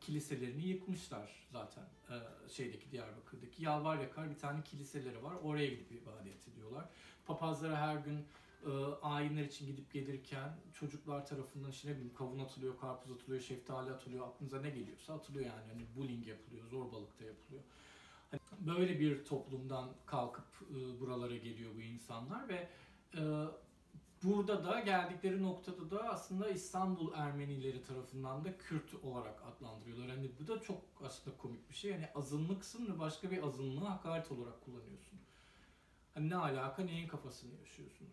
kiliselerini 0.00 0.66
yıkmışlar 0.66 1.46
zaten 1.52 1.84
e, 2.10 2.16
şeydeki 2.48 2.90
Diyarbakır'daki 2.90 3.64
yalvar 3.64 3.98
yakar 3.98 4.30
bir 4.30 4.38
tane 4.38 4.62
kiliseleri 4.62 5.22
var 5.22 5.34
oraya 5.42 5.66
gidip 5.66 5.92
ibadet 5.92 6.48
ediyorlar. 6.48 6.84
Papazlara 7.26 7.76
her 7.76 7.96
gün 7.96 8.24
e, 8.66 8.70
ayinler 9.02 9.44
için 9.44 9.66
gidip 9.66 9.92
gelirken 9.92 10.56
çocuklar 10.74 11.26
tarafından 11.26 11.70
işte 11.70 11.88
ne 11.88 11.92
bileyim 11.92 12.14
kavun 12.14 12.38
atılıyor, 12.38 12.78
karpuz 12.78 13.12
atılıyor, 13.12 13.42
şeftali 13.42 13.90
atılıyor 13.90 14.28
aklınıza 14.28 14.60
ne 14.60 14.70
geliyorsa 14.70 15.14
atılıyor 15.14 15.46
yani 15.46 15.72
hani 15.72 15.82
bullying 15.96 16.26
yapılıyor, 16.28 16.66
zorbalık 16.66 17.20
da 17.20 17.24
yapılıyor. 17.24 17.62
Hani 18.30 18.40
böyle 18.66 19.00
bir 19.00 19.24
toplumdan 19.24 19.88
kalkıp 20.06 20.46
e, 20.70 21.00
buralara 21.00 21.36
geliyor 21.36 21.70
bu 21.76 21.80
insanlar 21.80 22.48
ve 22.48 22.68
burada 24.22 24.64
da 24.64 24.80
geldikleri 24.80 25.42
noktada 25.42 25.90
da 25.90 26.08
aslında 26.08 26.48
İstanbul 26.50 27.12
Ermenileri 27.14 27.82
tarafından 27.82 28.44
da 28.44 28.58
Kürt 28.58 28.94
olarak 29.04 29.42
adlandırıyorlar. 29.42 30.10
Hani 30.10 30.30
bu 30.40 30.48
da 30.48 30.60
çok 30.60 30.82
aslında 31.04 31.36
komik 31.36 31.70
bir 31.70 31.74
şey. 31.74 31.90
Yani 31.90 32.08
azınlıksın 32.14 32.94
ve 32.94 32.98
başka 32.98 33.30
bir 33.30 33.42
azınlığı 33.42 33.84
hakaret 33.84 34.32
olarak 34.32 34.64
kullanıyorsun. 34.64 35.18
Hani 36.14 36.30
ne 36.30 36.36
alaka 36.36 36.82
neyin 36.82 37.08
kafasını 37.08 37.54
yaşıyorsunuz? 37.60 38.12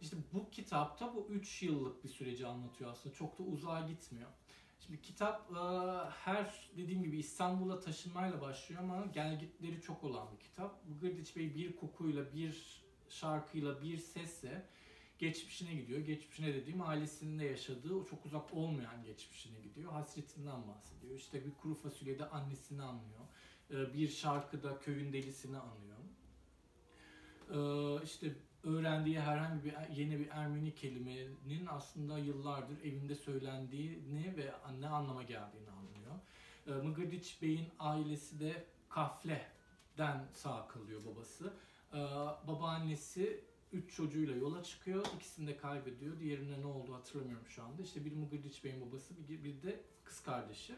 İşte 0.00 0.16
bu 0.32 0.50
kitapta 0.50 1.14
bu 1.14 1.26
3 1.30 1.62
yıllık 1.62 2.04
bir 2.04 2.08
süreci 2.08 2.46
anlatıyor 2.46 2.90
aslında. 2.90 3.14
Çok 3.14 3.38
da 3.38 3.42
uzağa 3.42 3.80
gitmiyor. 3.80 4.28
Şimdi 4.80 5.02
kitap 5.02 5.50
her 6.24 6.70
dediğim 6.76 7.02
gibi 7.02 7.18
İstanbul'a 7.18 7.80
taşınmayla 7.80 8.40
başlıyor 8.40 8.82
ama 8.82 9.06
gelgitleri 9.06 9.80
çok 9.80 10.04
olan 10.04 10.28
bir 10.32 10.38
kitap. 10.38 10.80
Bu 10.84 11.00
Gırdiç 11.00 11.36
Bey 11.36 11.54
bir 11.54 11.76
kokuyla, 11.76 12.32
bir 12.32 12.82
şarkıyla, 13.10 13.82
bir 13.82 13.98
sesle 13.98 14.66
geçmişine 15.18 15.74
gidiyor. 15.74 16.00
Geçmişine 16.00 16.54
dediğim 16.54 16.80
ailesinin 16.80 17.38
de 17.38 17.44
yaşadığı 17.44 17.94
o 17.94 18.06
çok 18.06 18.26
uzak 18.26 18.54
olmayan 18.54 19.04
geçmişine 19.04 19.60
gidiyor. 19.60 19.92
Hasretinden 19.92 20.68
bahsediyor. 20.68 21.14
İşte 21.16 21.44
bir 21.46 21.54
kuru 21.54 21.74
fasulyede 21.74 22.28
annesini 22.28 22.82
anlıyor. 22.82 23.24
Bir 23.70 24.08
şarkıda 24.08 24.78
köyün 24.78 25.12
delisini 25.12 25.56
anlıyor. 25.56 25.98
İşte 28.04 28.32
öğrendiği 28.64 29.20
herhangi 29.20 29.64
bir 29.64 29.74
yeni 29.96 30.18
bir 30.18 30.28
Ermeni 30.30 30.74
kelimenin 30.74 31.66
aslında 31.68 32.18
yıllardır 32.18 32.80
evinde 32.84 33.14
söylendiğini 33.14 34.36
ve 34.36 34.52
ne 34.80 34.88
anlama 34.88 35.22
geldiğini 35.22 35.70
anlıyor. 35.70 36.14
E, 36.66 36.70
Mıgırdiç 36.70 37.42
Bey'in 37.42 37.68
ailesi 37.78 38.40
de 38.40 38.64
Kafle'den 38.88 40.24
sağ 40.34 40.68
kalıyor 40.68 41.00
babası. 41.06 41.52
E, 41.94 41.98
babaannesi 42.46 43.40
üç 43.72 43.94
çocuğuyla 43.96 44.36
yola 44.36 44.62
çıkıyor. 44.62 45.06
İkisini 45.16 45.46
de 45.46 45.56
kaybediyor. 45.56 46.20
Diğerine 46.20 46.60
ne 46.60 46.66
oldu 46.66 46.94
hatırlamıyorum 46.94 47.46
şu 47.48 47.62
anda. 47.62 47.82
İşte 47.82 48.04
bir 48.04 48.12
Mıgırdiç 48.12 48.64
Bey'in 48.64 48.80
babası, 48.80 49.14
bir, 49.28 49.62
de 49.62 49.80
kız 50.04 50.20
kardeşi. 50.20 50.74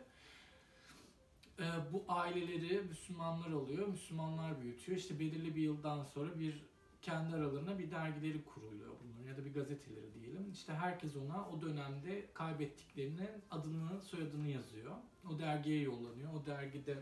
E, 1.59 1.64
bu 1.93 2.05
aileleri 2.09 2.83
Müslümanlar 2.83 3.50
alıyor. 3.50 3.88
Müslümanlar 3.88 4.62
büyütüyor. 4.62 4.99
İşte 4.99 5.21
belirli 5.21 5.57
bir 5.57 5.62
yıldan 5.62 6.05
sonra 6.05 6.38
bir 6.38 6.62
kendi 7.02 7.37
aralarına 7.37 7.79
bir 7.79 7.90
dergileri 7.90 8.45
kuruluyor 8.45 8.95
bunların 9.05 9.29
ya 9.29 9.37
da 9.37 9.45
bir 9.45 9.55
gazeteleri 9.55 10.14
diyelim. 10.14 10.50
İşte 10.52 10.73
herkes 10.73 11.17
ona 11.17 11.49
o 11.49 11.62
dönemde 11.62 12.26
kaybettiklerinin 12.35 13.31
adını, 13.50 14.00
soyadını 14.00 14.49
yazıyor. 14.49 14.97
O 15.31 15.38
dergiye 15.38 15.81
yollanıyor. 15.81 16.35
O 16.35 16.47
dergide 16.47 16.99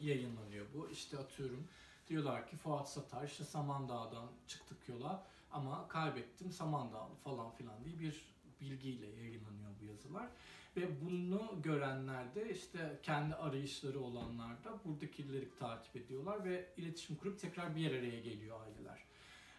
yayınlanıyor 0.00 0.66
bu. 0.74 0.90
İşte 0.90 1.18
atıyorum 1.18 1.68
diyorlar 2.10 2.46
ki 2.46 2.56
Fuat 2.56 2.90
Satar 2.90 3.24
işte 3.24 3.44
Samandağ'dan 3.44 4.26
çıktık 4.46 4.88
yola 4.88 5.26
ama 5.52 5.88
kaybettim 5.88 6.52
Samandağlı 6.52 7.14
falan 7.24 7.50
filan 7.50 7.84
diye 7.84 8.00
bir 8.00 8.30
bilgiyle 8.60 9.06
yayınlanıyor 9.06 9.70
bu 9.80 9.84
yazılar. 9.84 10.28
Ve 10.76 11.00
bunu 11.00 11.62
görenler 11.62 12.34
de 12.34 12.50
işte 12.50 12.98
kendi 13.02 13.34
arayışları 13.34 14.00
olanlar 14.00 14.64
da 14.64 14.84
buradakileri 14.84 15.48
takip 15.58 15.96
ediyorlar 15.96 16.44
ve 16.44 16.68
iletişim 16.76 17.16
kurup 17.16 17.40
tekrar 17.40 17.76
bir 17.76 17.90
araya 17.90 18.20
geliyor 18.20 18.60
aileler. 18.60 19.04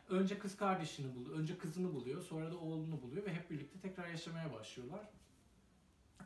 Önce 0.10 0.39
kız 0.39 0.58
kardeşini 0.58 1.15
buluyor, 1.15 1.39
önce 1.39 1.58
kızını 1.58 1.93
buluyor, 1.93 2.22
sonra 2.22 2.51
da 2.51 2.58
oğlunu 2.58 3.01
buluyor 3.01 3.25
ve 3.25 3.34
hep 3.34 3.50
birlikte 3.50 3.79
tekrar 3.79 4.08
yaşamaya 4.08 4.53
başlıyorlar. 4.53 5.08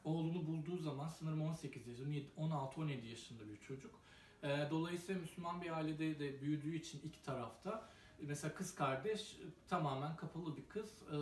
Oğlunu 0.04 0.48
bulduğu 0.48 0.78
zaman 0.78 1.08
sanırım 1.08 1.42
18 1.42 1.88
yaşında, 1.88 2.16
16-17 2.38 3.06
yaşında 3.06 3.50
bir 3.50 3.58
çocuk. 3.58 3.96
Dolayısıyla 4.44 5.22
Müslüman 5.22 5.62
bir 5.62 5.78
ailede 5.78 6.20
de 6.20 6.42
büyüdüğü 6.42 6.76
için 6.76 7.02
iki 7.04 7.24
tarafta 7.24 7.90
mesela 8.20 8.56
kız 8.56 8.76
kardeş 8.76 9.38
tamamen 9.70 10.16
kapalı 10.16 10.58
bir 10.58 10.70
kız. 10.70 11.04
Ee, 11.12 11.16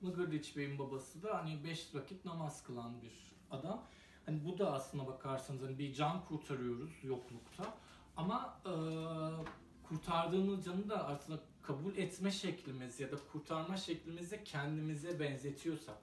Mıgırdiç 0.00 0.56
Bey'in 0.56 0.78
babası 0.78 1.22
da 1.22 1.38
hani 1.38 1.64
beş 1.64 1.94
vakit 1.94 2.24
namaz 2.24 2.62
kılan 2.62 3.02
bir 3.02 3.12
adam. 3.50 3.82
Hani 4.26 4.44
bu 4.44 4.58
da 4.58 4.72
aslına 4.72 5.06
bakarsanız 5.06 5.62
hani 5.62 5.78
bir 5.78 5.94
can 5.94 6.24
kurtarıyoruz 6.24 6.90
yoklukta. 7.02 7.74
Ama 8.16 8.60
e, 8.66 8.72
kurtardığımız 9.88 10.64
canı 10.64 10.88
da 10.88 11.06
aslında 11.06 11.40
kabul 11.62 11.96
etme 11.96 12.30
şeklimiz 12.30 13.00
ya 13.00 13.12
da 13.12 13.16
kurtarma 13.32 13.76
şeklimizi 13.76 14.44
kendimize 14.44 15.20
benzetiyorsak 15.20 15.98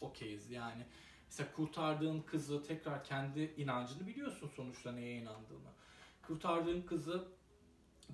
okeyiz. 0.00 0.50
Yani 0.50 0.86
mesela 1.34 1.52
kurtardığın 1.56 2.20
kızı 2.20 2.62
tekrar 2.62 3.04
kendi 3.04 3.54
inancını 3.56 4.06
biliyorsun 4.06 4.50
sonuçta 4.56 4.92
neye 4.92 5.16
inandığını. 5.16 5.70
Kurtardığın 6.26 6.82
kızı 6.82 7.24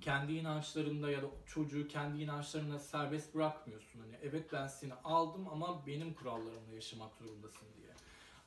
kendi 0.01 0.33
inançlarında 0.33 1.11
ya 1.11 1.21
da 1.21 1.25
çocuğu 1.45 1.87
kendi 1.87 2.23
inançlarına 2.23 2.79
serbest 2.79 3.35
bırakmıyorsun. 3.35 3.99
Hani 3.99 4.15
evet 4.21 4.53
ben 4.53 4.67
seni 4.67 4.93
aldım 4.93 5.47
ama 5.47 5.87
benim 5.87 6.13
kurallarımla 6.13 6.73
yaşamak 6.73 7.15
zorundasın 7.15 7.67
diye. 7.77 7.91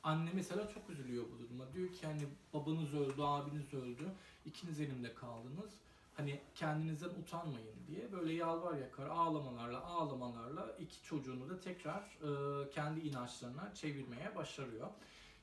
Anne 0.03 0.29
mesela 0.33 0.69
çok 0.73 0.89
üzülüyor 0.89 1.23
bu 1.31 1.39
duruma. 1.39 1.73
Diyor 1.73 1.93
ki 1.93 2.05
hani 2.05 2.21
babanız 2.53 2.93
öldü, 2.93 3.21
abiniz 3.21 3.73
öldü. 3.73 4.11
ikiniz 4.45 4.79
elimde 4.79 5.13
kaldınız. 5.13 5.73
Hani 6.17 6.41
kendinizden 6.55 7.09
utanmayın 7.09 7.87
diye 7.87 8.11
böyle 8.11 8.33
yalvar 8.33 8.77
yakar 8.77 9.07
ağlamalarla 9.07 9.85
ağlamalarla 9.85 10.77
iki 10.79 11.03
çocuğunu 11.03 11.49
da 11.49 11.59
tekrar 11.59 12.01
e, 12.01 12.69
kendi 12.69 12.99
inançlarına 12.99 13.73
çevirmeye 13.73 14.35
başarıyor. 14.35 14.87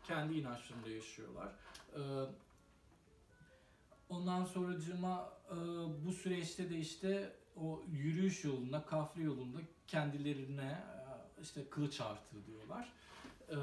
Kendi 0.04 0.34
inançlarında 0.34 0.88
yaşıyorlar. 0.88 1.52
E, 1.94 2.00
ondan 4.08 4.44
sonracığıma 4.44 5.32
e, 5.50 5.56
bu 6.06 6.12
süreçte 6.12 6.70
de 6.70 6.78
işte 6.78 7.32
o 7.56 7.82
yürüyüş 7.92 8.44
yolunda, 8.44 8.84
kafri 8.86 9.22
yolunda 9.22 9.58
kendilerine 9.86 10.84
e, 11.38 11.42
işte 11.42 11.68
kılıç 11.70 12.00
artığı 12.00 12.46
diyorlar. 12.46 12.92
E, 13.48 13.56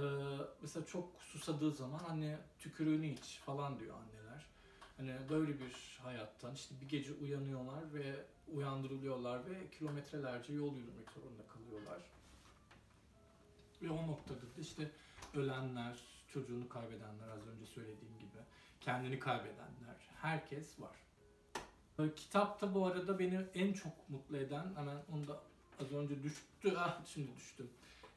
mesela 0.61 0.85
çok 0.85 1.09
susadığı 1.21 1.71
zaman 1.71 1.99
hani 2.07 2.37
tükürüğünü 2.59 3.07
iç 3.07 3.39
falan 3.45 3.79
diyor 3.79 3.95
anneler. 3.95 4.18
Hani 4.99 5.11
böyle 5.29 5.59
bir 5.59 5.99
hayattan 6.03 6.53
işte 6.53 6.75
bir 6.81 6.89
gece 6.89 7.13
uyanıyorlar 7.13 7.93
ve 7.93 8.25
uyandırılıyorlar 8.53 9.49
ve 9.49 9.69
kilometrelerce 9.69 10.53
yol 10.53 10.75
yürümek 10.75 11.11
zorunda 11.11 11.47
kalıyorlar. 11.47 12.01
Ve 13.81 13.89
o 13.89 14.07
noktada 14.07 14.41
da 14.41 14.61
işte 14.61 14.91
ölenler, 15.33 15.99
çocuğunu 16.27 16.69
kaybedenler 16.69 17.27
az 17.29 17.47
önce 17.47 17.65
söylediğim 17.65 18.19
gibi, 18.19 18.39
kendini 18.81 19.19
kaybedenler, 19.19 19.95
herkes 20.21 20.79
var. 20.79 20.95
Kitapta 22.15 22.73
bu 22.73 22.85
arada 22.85 23.19
beni 23.19 23.45
en 23.55 23.73
çok 23.73 24.09
mutlu 24.09 24.37
eden, 24.37 24.75
hemen 24.75 24.97
onu 25.13 25.27
da 25.27 25.41
az 25.81 25.91
önce 25.91 26.23
düştü, 26.23 26.73
ah 26.77 27.05
şimdi 27.05 27.35
düştüm. 27.35 27.69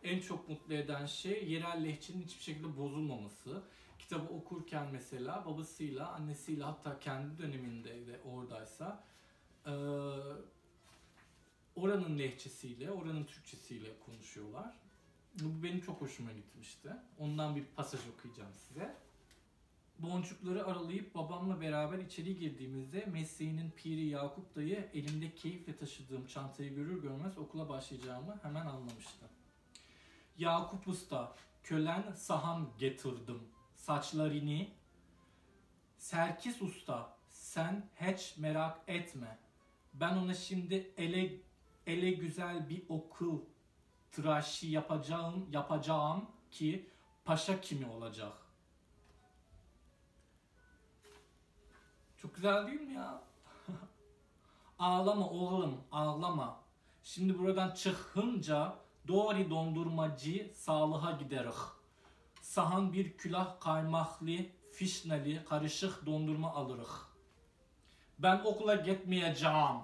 En 0.03 0.21
çok 0.21 0.49
mutlu 0.49 0.75
eden 0.75 1.07
şey 1.07 1.49
yerel 1.49 1.85
lehçenin 1.85 2.23
hiçbir 2.23 2.43
şekilde 2.43 2.77
bozulmaması. 2.77 3.63
Kitabı 4.03 4.33
okurken 4.35 4.87
mesela 4.93 5.47
babasıyla, 5.47 6.13
annesiyle 6.13 6.65
hatta 6.65 6.99
kendi 6.99 7.39
döneminde 7.39 8.07
de 8.07 8.21
oradaysa 8.33 9.05
e, 9.67 9.73
oranın 11.77 12.19
lehçesiyle, 12.19 12.91
oranın 12.91 13.25
Türkçesiyle 13.25 13.89
konuşuyorlar. 14.07 14.75
Bu 15.41 15.63
benim 15.63 15.81
çok 15.81 16.01
hoşuma 16.01 16.33
gitmişti. 16.33 16.93
Ondan 17.19 17.57
bir 17.57 17.65
pasaj 17.65 18.01
okuyacağım 18.09 18.53
size. 18.69 18.97
Boncukları 19.99 20.67
aralayıp 20.67 21.15
babamla 21.15 21.61
beraber 21.61 21.99
içeri 21.99 22.39
girdiğimizde 22.39 23.07
mesleğinin 23.07 23.71
piri 23.71 24.07
Yakup 24.07 24.57
dayı 24.57 24.91
elimde 24.95 25.35
keyifle 25.35 25.77
taşıdığım 25.77 26.27
çantayı 26.27 26.75
görür 26.75 27.03
görmez 27.03 27.39
okula 27.39 27.69
başlayacağımı 27.69 28.39
hemen 28.43 28.67
anlamıştı. 28.67 29.27
Yakup 30.39 30.89
Usta, 30.89 31.37
kölen 31.63 32.13
sahan 32.13 32.69
getirdim. 32.79 33.52
Saçlarını 33.83 34.67
Serkis 35.99 36.63
Usta, 36.63 37.17
sen 37.29 37.89
hiç 38.01 38.37
merak 38.37 38.81
etme. 38.87 39.39
Ben 39.95 40.17
ona 40.17 40.35
şimdi 40.35 40.93
ele 40.97 41.37
ele 41.87 42.11
güzel 42.11 42.69
bir 42.69 42.83
okul 42.89 43.41
tıraşı 44.13 44.67
yapacağım 44.67 45.49
yapacağım 45.53 46.27
ki 46.51 46.91
paşa 47.25 47.61
kimi 47.61 47.87
olacak. 47.87 48.33
Çok 52.17 52.35
güzel 52.35 52.67
değil 52.67 52.81
mi 52.81 52.95
ya? 52.95 53.23
ağlama 54.79 55.31
oğlum 55.31 55.81
ağlama. 55.93 56.61
Şimdi 57.03 57.39
buradan 57.39 57.71
çıkınca 57.71 58.77
doğru 59.09 59.51
dondurmacı 59.51 60.53
sağlığa 60.55 61.13
giderik. 61.13 61.82
Sahan 62.53 62.93
bir 62.93 63.17
külah 63.17 63.61
kaymaklı, 63.61 64.37
fişneli, 64.73 65.45
karışık 65.45 66.07
dondurma 66.07 66.55
alırık. 66.55 66.91
Ben 68.19 68.41
okula 68.45 68.75
gitmeyeceğim. 68.75 69.81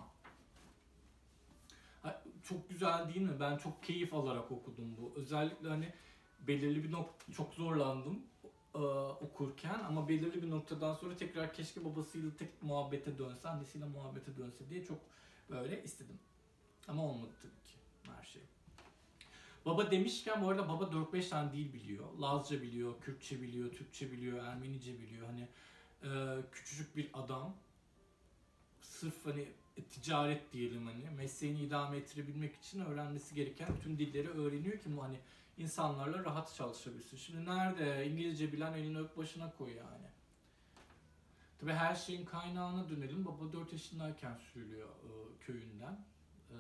Çok 2.43 2.69
güzel 2.69 3.09
değil 3.09 3.21
mi? 3.21 3.41
Ben 3.41 3.57
çok 3.57 3.83
keyif 3.83 4.15
alarak 4.15 4.53
okudum 4.53 4.97
bu. 4.97 5.13
Özellikle 5.17 5.69
hani 5.69 5.95
belirli 6.41 6.85
bir 6.85 6.93
nokta 6.93 7.33
çok 7.33 7.55
zorlandım 7.55 8.23
e, 8.75 8.79
okurken 9.25 9.81
ama 9.89 10.09
belirli 10.09 10.43
bir 10.43 10.51
noktadan 10.51 10.95
sonra 10.95 11.17
tekrar 11.17 11.55
keşke 11.55 11.85
babasıyla 11.85 12.31
tek 12.37 12.63
muhabbete 12.63 13.19
dönse, 13.19 13.49
annesiyle 13.49 13.85
muhabbete 13.85 14.37
dönse 14.37 14.71
diye 14.71 14.85
çok 14.85 14.99
böyle 15.51 15.83
istedim. 15.83 16.19
Ama 16.89 17.05
olmadı 17.05 17.31
tabii 17.43 17.73
ki 17.73 17.79
her 18.17 18.25
şey. 18.25 18.43
Baba 19.67 19.91
demişken 19.91 20.43
bu 20.43 20.49
arada 20.49 20.69
baba 20.69 20.85
4-5 20.85 21.29
tane 21.29 21.53
dil 21.53 21.73
biliyor. 21.73 22.19
Lazca 22.21 22.63
biliyor, 22.63 23.01
Kürtçe 23.01 23.43
biliyor, 23.43 23.73
Türkçe 23.73 24.13
biliyor, 24.13 24.45
Ermenice 24.45 25.01
biliyor. 25.01 25.27
Hani 25.27 25.49
e, 26.03 26.41
küçücük 26.53 26.97
bir 26.97 27.11
adam. 27.15 27.57
Sırf 28.81 29.27
hani 29.27 29.49
ticaret 29.91 30.53
diyelim 30.53 30.87
hani 30.87 31.11
mesleğini 31.17 31.61
idame 31.61 31.97
ettirebilmek 31.97 32.57
için 32.57 32.81
öğrenmesi 32.81 33.35
gereken 33.35 33.69
bütün 33.77 33.99
dilleri 33.99 34.29
öğreniyor 34.29 34.79
ki 34.79 34.97
bu 34.97 35.03
hani 35.03 35.19
insanlarla 35.59 36.25
rahat 36.25 36.55
çalışabilsin. 36.55 37.17
Şimdi 37.17 37.45
nerede 37.45 38.07
İngilizce 38.07 38.53
bilen 38.53 38.73
elini 38.73 38.99
öp 38.99 39.17
başına 39.17 39.53
koy 39.59 39.71
yani. 39.77 40.07
Tabi 41.61 41.73
her 41.73 41.95
şeyin 41.95 42.25
kaynağına 42.25 42.89
dönelim. 42.89 43.25
Baba 43.25 43.53
4 43.53 43.73
yaşındayken 43.73 44.35
sürülüyor 44.35 44.89
e, 44.89 45.11
köyünden. 45.41 46.05
E, 46.51 46.57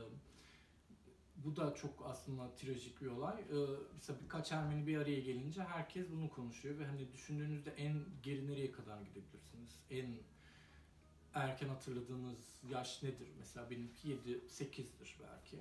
bu 1.44 1.56
da 1.56 1.74
çok 1.74 2.06
aslında 2.06 2.54
trajik 2.54 3.02
bir 3.02 3.06
olay. 3.06 3.40
E, 3.40 3.56
mesela 3.94 4.18
birkaç 4.24 4.52
Ermeni 4.52 4.86
bir 4.86 4.98
araya 4.98 5.20
gelince 5.20 5.62
herkes 5.62 6.06
bunu 6.10 6.30
konuşuyor 6.30 6.78
ve 6.78 6.86
hani 6.86 7.12
düşündüğünüzde 7.12 7.70
en 7.70 8.04
geri 8.22 8.48
nereye 8.48 8.72
kadar 8.72 9.00
gidebilirsiniz? 9.00 9.80
En 9.90 10.16
erken 11.34 11.68
hatırladığınız 11.68 12.60
yaş 12.70 13.02
nedir? 13.02 13.28
Mesela 13.38 13.70
benimki 13.70 14.08
7-8'dir 14.08 15.16
belki. 15.22 15.58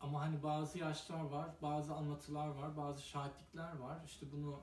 Ama 0.00 0.20
hani 0.20 0.42
bazı 0.42 0.78
yaşlar 0.78 1.24
var, 1.24 1.50
bazı 1.62 1.94
anlatılar 1.94 2.48
var, 2.48 2.76
bazı 2.76 3.02
şahitlikler 3.02 3.78
var. 3.78 3.98
İşte 4.06 4.26
bunu 4.32 4.60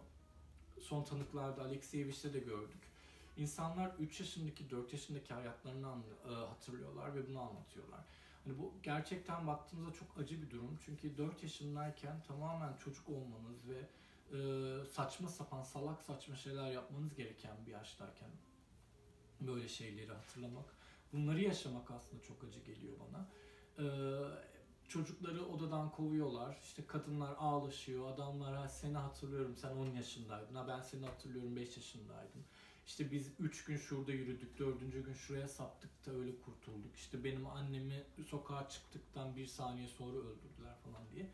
son 0.81 1.03
tanıklarda 1.03 1.61
Alekseyeviç'te 1.61 2.33
de 2.33 2.39
gördük. 2.39 2.89
İnsanlar 3.37 3.91
3 3.99 4.19
yaşındaki, 4.19 4.69
4 4.69 4.93
yaşındaki 4.93 5.33
hayatlarını 5.33 5.87
e, 6.29 6.33
hatırlıyorlar 6.33 7.15
ve 7.15 7.27
bunu 7.27 7.41
anlatıyorlar. 7.41 7.99
Hani 8.43 8.57
bu 8.59 8.73
gerçekten 8.83 9.47
baktığımızda 9.47 9.93
çok 9.93 10.17
acı 10.17 10.41
bir 10.41 10.49
durum. 10.49 10.77
Çünkü 10.85 11.17
4 11.17 11.43
yaşındayken 11.43 12.23
tamamen 12.27 12.77
çocuk 12.77 13.09
olmanız 13.09 13.57
ve 13.69 13.79
e, 14.37 14.39
saçma 14.85 15.29
sapan, 15.29 15.63
salak 15.63 16.01
saçma 16.01 16.35
şeyler 16.35 16.71
yapmanız 16.71 17.15
gereken 17.15 17.65
bir 17.65 17.71
yaştayken 17.71 18.29
böyle 19.41 19.67
şeyleri 19.67 20.11
hatırlamak, 20.13 20.65
bunları 21.13 21.41
yaşamak 21.41 21.91
aslında 21.91 22.23
çok 22.23 22.43
acı 22.43 22.59
geliyor 22.59 22.93
bana. 22.99 23.27
Ee, 23.79 24.21
çocukları 24.87 25.45
odadan 25.45 25.91
kovuyorlar. 25.91 26.59
İşte 26.63 26.87
kadınlar 26.87 27.35
ağlaşıyor. 27.37 28.11
Adamlar 28.13 28.55
"Ha, 28.55 28.67
seni 28.69 28.97
hatırlıyorum 28.97 29.55
sen 29.55 29.71
10 29.75 29.85
yaşındaydın. 29.87 30.55
Ha 30.55 30.67
ben 30.67 30.81
seni 30.81 31.05
hatırlıyorum 31.05 31.55
5 31.55 31.77
yaşındaydım. 31.77 32.43
İşte 32.89 33.11
biz 33.11 33.31
3 33.39 33.63
gün 33.63 33.77
şurada 33.77 34.11
yürüdük. 34.11 34.59
4. 34.59 34.79
gün 34.79 35.13
şuraya 35.13 35.47
saptık 35.47 36.05
da 36.05 36.11
öyle 36.11 36.39
kurtulduk. 36.39 36.95
İşte 36.95 37.23
benim 37.23 37.47
annemi 37.47 38.03
sokağa 38.29 38.69
çıktıktan 38.69 39.35
bir 39.35 39.45
saniye 39.45 39.87
sonra 39.87 40.17
öldürdüler 40.17 40.75
falan 40.83 41.09
diye. 41.15 41.29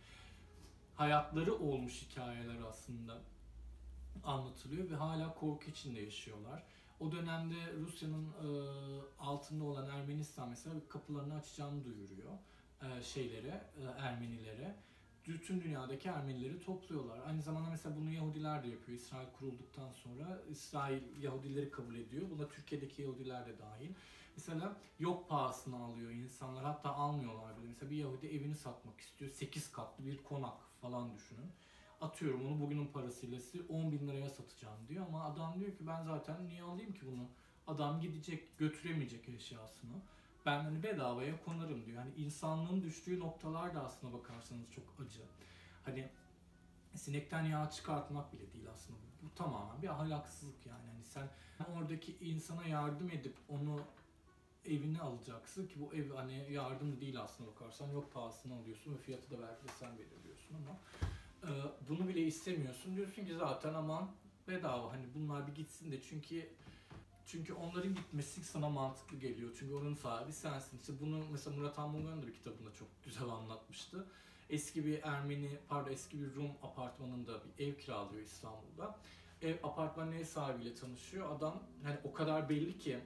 Hayatları 0.96 1.56
olmuş 1.56 2.02
hikayeler 2.02 2.62
aslında 2.70 3.22
anlatılıyor 4.24 4.90
ve 4.90 4.96
hala 4.96 5.34
korku 5.34 5.70
içinde 5.70 6.02
yaşıyorlar. 6.02 6.64
O 7.00 7.12
dönemde 7.12 7.74
Rusya'nın 7.74 8.26
e, 8.26 8.48
altında 9.20 9.64
olan 9.64 9.90
Ermenistan 9.90 10.50
mesela 10.50 10.76
kapılarını 10.90 11.36
açacağını 11.36 11.86
duyuruyor 11.86 12.32
e, 12.82 13.04
şeylere, 13.04 13.70
e, 13.78 13.84
Ermenilere. 14.02 14.76
Bütün 15.28 15.62
dünyadaki 15.62 16.10
Ermenileri 16.10 16.60
topluyorlar. 16.60 17.20
Aynı 17.28 17.42
zamanda 17.42 17.70
mesela 17.70 17.96
bunu 17.96 18.12
Yahudiler 18.12 18.64
de 18.64 18.68
yapıyor. 18.68 18.98
İsrail 18.98 19.28
kurulduktan 19.40 19.92
sonra 19.92 20.42
İsrail 20.50 21.02
Yahudileri 21.22 21.72
kabul 21.72 21.96
ediyor. 21.96 22.30
Buna 22.32 22.48
Türkiye'deki 22.48 23.02
Yahudiler 23.02 23.46
de 23.46 23.60
dahil. 23.60 23.90
Mesela 24.36 24.78
yok 25.00 25.30
pahasına 25.30 25.78
alıyor 25.78 26.12
insanlar. 26.12 26.64
Hatta 26.64 26.90
almıyorlar 26.90 27.58
bile. 27.58 27.68
Mesela 27.68 27.92
bir 27.92 27.96
Yahudi 27.96 28.28
evini 28.28 28.56
satmak 28.56 29.02
istiyor. 29.02 29.32
8 29.32 29.72
katlı 29.72 30.06
bir 30.06 30.24
konak 30.24 30.58
falan 30.82 31.16
düşünün. 31.16 31.52
Atıyorum 32.02 32.46
onu 32.46 32.62
bugünün 32.62 32.88
parasıyla 32.88 33.40
size 33.40 33.64
10 33.70 33.92
bin 33.92 34.08
liraya 34.08 34.30
satacağım 34.30 34.88
diyor. 34.88 35.06
Ama 35.08 35.24
adam 35.24 35.60
diyor 35.60 35.78
ki 35.78 35.88
ben 35.88 36.04
zaten 36.04 36.48
niye 36.48 36.64
alayım 36.64 36.94
ki 36.94 37.02
bunu? 37.12 37.28
Adam 37.68 38.02
gidecek 38.02 38.58
götüremeyecek 38.58 39.30
eşyasını. 39.30 39.94
Ben 40.46 40.64
hani 40.64 40.84
bedavaya 40.84 41.44
konarım 41.46 41.86
diyor. 41.86 41.98
Hani 41.98 42.14
insanlığın 42.16 42.84
düştüğü 42.84 43.20
noktalar 43.20 43.76
da 43.76 43.86
aslına 43.86 44.14
bakarsanız 44.14 44.72
çok 44.76 44.84
acı. 45.06 45.22
Hani 45.84 46.10
sinekten 46.96 47.44
yağ 47.44 47.70
çıkartmak 47.70 48.34
bile 48.34 48.54
değil 48.54 48.66
aslında. 48.74 49.00
Bu, 49.24 49.36
tamamen 49.36 49.82
bir 49.82 49.88
ahlaksızlık 49.88 50.66
yani. 50.66 50.88
Hani 50.94 51.04
sen 51.04 51.30
oradaki 51.76 52.18
insana 52.18 52.66
yardım 52.68 53.10
edip 53.10 53.36
onu 53.50 53.80
evine 54.66 55.02
alacaksın 55.02 55.68
ki 55.68 55.76
bu 55.80 55.96
ev 55.96 56.12
hani 56.12 56.52
yardım 56.52 57.02
değil 57.02 57.22
aslında 57.22 57.50
bakarsan 57.50 57.90
yok 57.90 58.14
pahasına 58.14 58.56
alıyorsun 58.56 58.94
ve 58.94 58.98
fiyatı 58.98 59.32
da 59.32 59.42
belki 59.42 59.64
de 59.64 59.72
sen 59.80 59.98
belirliyorsun 59.98 60.56
ama 60.56 60.80
e, 61.44 61.50
bunu 61.90 62.08
bile 62.08 62.22
istemiyorsun 62.22 62.96
diyorsun 62.96 63.26
ki 63.26 63.36
zaten 63.36 63.74
aman 63.74 64.12
bedava 64.48 64.92
hani 64.92 65.06
bunlar 65.16 65.48
bir 65.48 65.56
gitsin 65.56 65.92
de 65.92 66.02
çünkü 66.02 66.50
çünkü 67.26 67.54
onların 67.54 67.96
gitmesi 67.96 68.44
sana 68.44 68.70
mantıklı 68.70 69.18
geliyor. 69.18 69.56
Çünkü 69.60 69.74
oranın 69.74 69.96
sahibi 69.96 70.34
sensin. 70.34 70.78
İşte 70.78 70.94
bunu 71.02 71.26
mesela 71.32 71.58
Murat 71.58 71.80
Anmungan 71.80 72.22
da 72.22 72.28
bir 72.28 72.34
kitabında 72.34 72.74
çok 72.74 72.88
güzel 73.06 73.30
anlatmıştı. 73.30 74.08
Eski 74.50 74.86
bir 74.86 75.04
Ermeni, 75.04 75.58
pardon 75.68 75.92
eski 75.92 76.22
bir 76.22 76.36
Rum 76.36 76.52
apartmanında 76.64 77.42
bir 77.46 77.66
ev 77.66 77.78
kiralıyor 77.78 78.24
İstanbul'da. 78.24 79.00
Ev 79.42 79.56
apartmanın 79.64 80.12
ev 80.12 80.24
sahibiyle 80.24 80.76
tanışıyor. 80.76 81.36
Adam 81.36 81.64
hani 81.84 81.98
o 82.04 82.14
kadar 82.14 82.50
belli 82.50 82.78
ki 82.78 83.00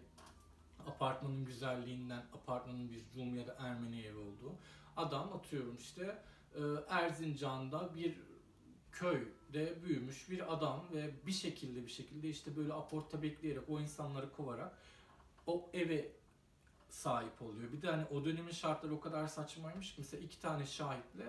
apartmanın 0.87 1.45
güzelliğinden 1.45 2.23
apartmanın 2.33 2.91
bir 2.91 3.03
Rum 3.15 3.35
ya 3.35 3.47
da 3.47 3.55
Ermeni 3.59 4.01
evi 4.01 4.17
olduğu. 4.17 4.55
Adam 4.97 5.33
atıyorum 5.33 5.75
işte 5.75 6.23
e, 6.55 6.61
Erzincan'da 6.89 7.95
bir 7.95 8.17
köyde 9.53 9.83
büyümüş 9.83 10.29
bir 10.29 10.53
adam 10.53 10.85
ve 10.93 11.11
bir 11.25 11.31
şekilde 11.31 11.85
bir 11.85 11.91
şekilde 11.91 12.29
işte 12.29 12.55
böyle 12.55 12.73
aporta 12.73 13.21
bekleyerek 13.21 13.69
o 13.69 13.79
insanları 13.79 14.31
kovarak 14.31 14.77
o 15.47 15.69
eve 15.73 16.11
sahip 16.89 17.41
oluyor. 17.41 17.71
Bir 17.71 17.81
de 17.81 17.91
hani 17.91 18.05
o 18.05 18.25
dönemin 18.25 18.51
şartları 18.51 18.93
o 18.93 18.99
kadar 18.99 19.27
saçmaymış 19.27 19.95
ki 19.95 19.95
mesela 19.97 20.23
iki 20.23 20.41
tane 20.41 20.65
şahitle 20.65 21.25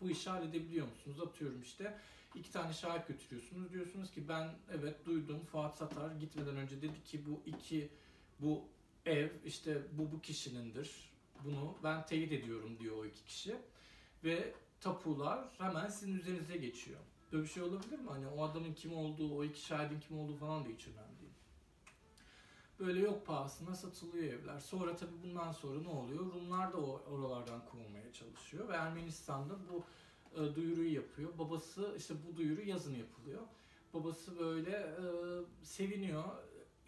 bu 0.00 0.10
işi 0.10 0.30
halledebiliyor 0.30 0.88
musunuz? 0.88 1.20
Atıyorum 1.20 1.62
işte 1.62 1.98
iki 2.34 2.52
tane 2.52 2.72
şahit 2.72 3.08
götürüyorsunuz. 3.08 3.72
Diyorsunuz 3.72 4.10
ki 4.10 4.28
ben 4.28 4.54
evet 4.70 5.06
duydum 5.06 5.44
Fuat 5.44 5.76
Satar 5.76 6.10
gitmeden 6.10 6.56
önce 6.56 6.82
dedi 6.82 7.04
ki 7.04 7.26
bu 7.26 7.42
iki 7.46 7.88
bu 8.40 8.64
ev 9.06 9.30
işte 9.44 9.82
bu 9.92 10.12
bu 10.12 10.20
kişinindir. 10.20 11.10
Bunu 11.44 11.78
ben 11.84 12.06
teyit 12.06 12.32
ediyorum 12.32 12.78
diyor 12.78 12.96
o 12.96 13.06
iki 13.06 13.24
kişi. 13.24 13.56
Ve 14.24 14.54
tapular 14.80 15.48
hemen 15.58 15.88
sizin 15.88 16.18
üzerinize 16.18 16.56
geçiyor. 16.56 17.00
Böyle 17.32 17.42
bir 17.44 17.48
şey 17.48 17.62
olabilir 17.62 17.98
mi? 17.98 18.08
Hani 18.08 18.26
o 18.28 18.44
adamın 18.44 18.74
kim 18.74 18.96
olduğu, 18.96 19.34
o 19.34 19.44
iki 19.44 19.60
şahidin 19.60 20.00
kim 20.00 20.18
olduğu 20.18 20.36
falan 20.36 20.64
da 20.64 20.68
hiç 20.68 20.86
önemli 20.86 21.20
değil. 21.20 21.32
Böyle 22.80 23.00
yok 23.00 23.26
pahasına 23.26 23.74
satılıyor 23.74 24.24
evler. 24.24 24.58
Sonra 24.58 24.96
tabii 24.96 25.22
bundan 25.22 25.52
sonra 25.52 25.80
ne 25.80 25.88
oluyor? 25.88 26.32
Rumlar 26.32 26.72
da 26.72 26.76
oralardan 26.76 27.66
kovulmaya 27.66 28.12
çalışıyor 28.12 28.68
ve 28.68 28.72
Ermenistan'da 28.72 29.54
bu 29.68 29.84
e, 30.40 30.54
duyuruyu 30.54 30.94
yapıyor. 30.94 31.38
Babası 31.38 31.94
işte 31.98 32.14
bu 32.28 32.36
duyuru 32.36 32.62
yazın 32.62 32.94
yapılıyor. 32.94 33.42
Babası 33.94 34.38
böyle 34.38 34.70
e, 34.70 35.04
seviniyor. 35.62 36.24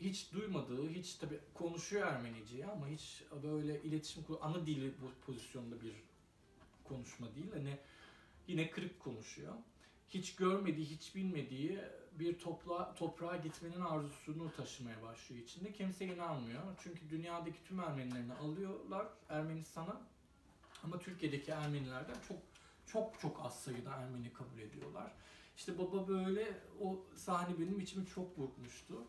Hiç 0.00 0.32
duymadığı, 0.32 0.88
hiç 0.88 1.14
tabii 1.14 1.40
konuşuyor 1.54 2.06
Ermenice'yi 2.06 2.66
ama 2.66 2.88
hiç 2.88 3.22
böyle 3.42 3.82
iletişim 3.82 4.24
ana 4.40 4.66
dili 4.66 4.92
bu 5.02 5.26
pozisyonda 5.26 5.80
bir 5.80 5.94
konuşma 6.84 7.34
değil. 7.34 7.52
Hani 7.52 7.78
yine 8.46 8.70
kırık 8.70 9.00
konuşuyor. 9.00 9.54
Hiç 10.14 10.34
görmediği, 10.36 10.86
hiç 10.86 11.14
bilmediği 11.14 11.80
bir 12.18 12.38
topla, 12.38 12.94
toprağa 12.94 13.36
gitmenin 13.36 13.80
arzusunu 13.80 14.52
taşımaya 14.56 15.02
başlıyor 15.02 15.42
içinde. 15.42 15.72
Kimse 15.72 16.06
inanmıyor. 16.06 16.62
Çünkü 16.82 17.10
dünyadaki 17.10 17.64
tüm 17.68 17.80
Ermenilerini 17.80 18.34
alıyorlar 18.34 19.06
Ermenistan'a. 19.28 20.00
Ama 20.84 20.98
Türkiye'deki 20.98 21.50
Ermenilerden 21.50 22.16
çok 22.28 22.38
çok 22.86 23.20
çok 23.20 23.40
az 23.46 23.60
sayıda 23.60 23.90
Ermeni 23.90 24.32
kabul 24.32 24.58
ediyorlar. 24.58 25.12
İşte 25.56 25.78
baba 25.78 26.08
böyle 26.08 26.60
o 26.80 27.00
sahne 27.16 27.58
benim 27.58 27.80
içimi 27.80 28.06
çok 28.06 28.38
burkmuştu. 28.38 29.04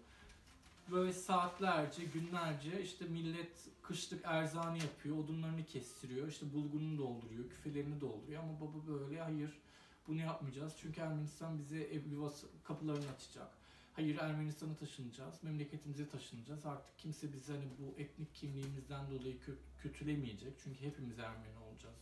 Böyle 0.91 1.13
saatlerce, 1.13 2.05
günlerce 2.05 2.81
işte 2.83 3.05
millet 3.05 3.69
kışlık 3.81 4.25
erzanı 4.25 4.77
yapıyor, 4.77 5.17
odunlarını 5.17 5.65
kestiriyor, 5.65 6.27
işte 6.27 6.53
bulgurunu 6.53 6.97
dolduruyor, 6.97 7.49
küfelerini 7.49 8.01
dolduruyor 8.01 8.43
ama 8.43 8.61
baba 8.61 8.87
böyle 8.87 9.21
hayır 9.21 9.59
bunu 10.07 10.19
yapmayacağız 10.19 10.73
çünkü 10.81 11.01
Ermenistan 11.01 11.59
bize 11.59 11.81
ev 11.81 12.05
yuvası 12.11 12.47
kapılarını 12.63 13.11
açacak. 13.11 13.47
Hayır 13.93 14.17
Ermenistan'a 14.17 14.75
taşınacağız, 14.75 15.43
memleketimize 15.43 16.09
taşınacağız. 16.09 16.65
Artık 16.65 16.97
kimse 16.99 17.33
bizi 17.33 17.51
hani 17.51 17.65
bu 17.79 18.01
etnik 18.01 18.35
kimliğimizden 18.35 19.11
dolayı 19.11 19.35
kö- 19.35 19.81
kötülemeyecek 19.81 20.53
çünkü 20.63 20.85
hepimiz 20.85 21.19
Ermeni 21.19 21.57
olacağız 21.57 21.95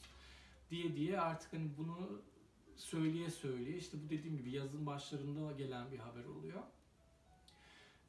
diye 0.72 0.96
diye 0.96 1.20
artık 1.20 1.54
hani 1.54 1.70
bunu 1.78 2.22
söyleye 2.76 3.30
söyleye 3.30 3.78
işte 3.78 3.98
bu 4.06 4.10
dediğim 4.10 4.38
gibi 4.38 4.52
yazın 4.52 4.86
başlarında 4.86 5.52
gelen 5.52 5.92
bir 5.92 6.00
haber 6.00 6.26
oluyor. 6.26 6.62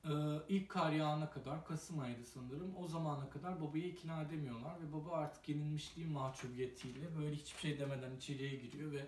Ee, 0.05 0.11
ilk 0.49 0.69
kar 0.69 0.93
yağana 0.93 1.31
kadar 1.31 1.65
Kasım 1.65 2.01
ayıydı 2.01 2.25
sanırım. 2.25 2.77
O 2.77 2.89
zamana 2.89 3.31
kadar 3.31 3.61
babayı 3.61 3.85
ikna 3.89 4.23
edemiyorlar 4.23 4.81
ve 4.81 4.93
baba 4.93 5.11
artık 5.11 5.49
yenilmişliğin 5.49 6.11
mahcubiyetiyle 6.11 7.17
böyle 7.19 7.35
hiçbir 7.35 7.61
şey 7.61 7.79
demeden 7.79 8.17
içeriye 8.17 8.57
giriyor 8.57 8.93
ve 8.93 9.07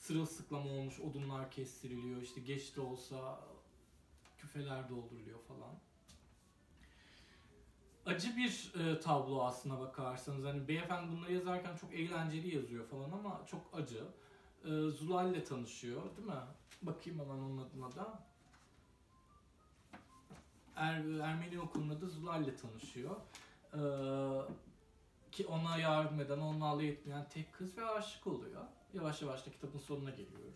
sırılsıklam 0.00 0.68
olmuş 0.68 1.00
odunlar 1.00 1.50
kestiriliyor. 1.50 2.22
İşte 2.22 2.40
geç 2.40 2.76
de 2.76 2.80
olsa 2.80 3.40
küfeler 4.38 4.88
dolduruluyor 4.88 5.38
falan. 5.48 5.74
Acı 8.06 8.36
bir 8.36 8.72
e, 8.80 9.00
tablo 9.00 9.42
aslına 9.42 9.80
bakarsanız. 9.80 10.44
Hani 10.44 10.68
beyefendi 10.68 11.16
bunları 11.16 11.32
yazarken 11.32 11.76
çok 11.76 11.94
eğlenceli 11.94 12.54
yazıyor 12.56 12.86
falan 12.86 13.10
ama 13.10 13.46
çok 13.46 13.60
acı. 13.72 14.04
E, 14.64 14.68
Zulal 14.90 15.30
ile 15.30 15.44
tanışıyor 15.44 16.02
değil 16.16 16.28
mi? 16.28 16.34
Bakayım 16.82 17.20
hemen 17.20 17.38
onun 17.38 17.58
adına 17.58 17.94
da. 17.94 18.22
Er, 20.76 20.96
Ermeni 20.98 21.60
okulunda 21.60 22.00
da 22.00 22.06
Zulal 22.06 22.44
ile 22.44 22.56
tanışıyor. 22.56 23.16
E, 23.74 23.80
ki 25.32 25.46
ona 25.46 25.76
yardım 25.76 26.20
eden, 26.20 26.38
onunla 26.38 26.66
alay 26.66 26.88
etmeyen 26.88 27.28
tek 27.28 27.52
kız 27.52 27.78
ve 27.78 27.84
aşık 27.84 28.26
oluyor. 28.26 28.62
Yavaş 28.94 29.22
yavaş 29.22 29.46
da 29.46 29.50
kitabın 29.50 29.78
sonuna 29.78 30.10
geliyorum. 30.10 30.54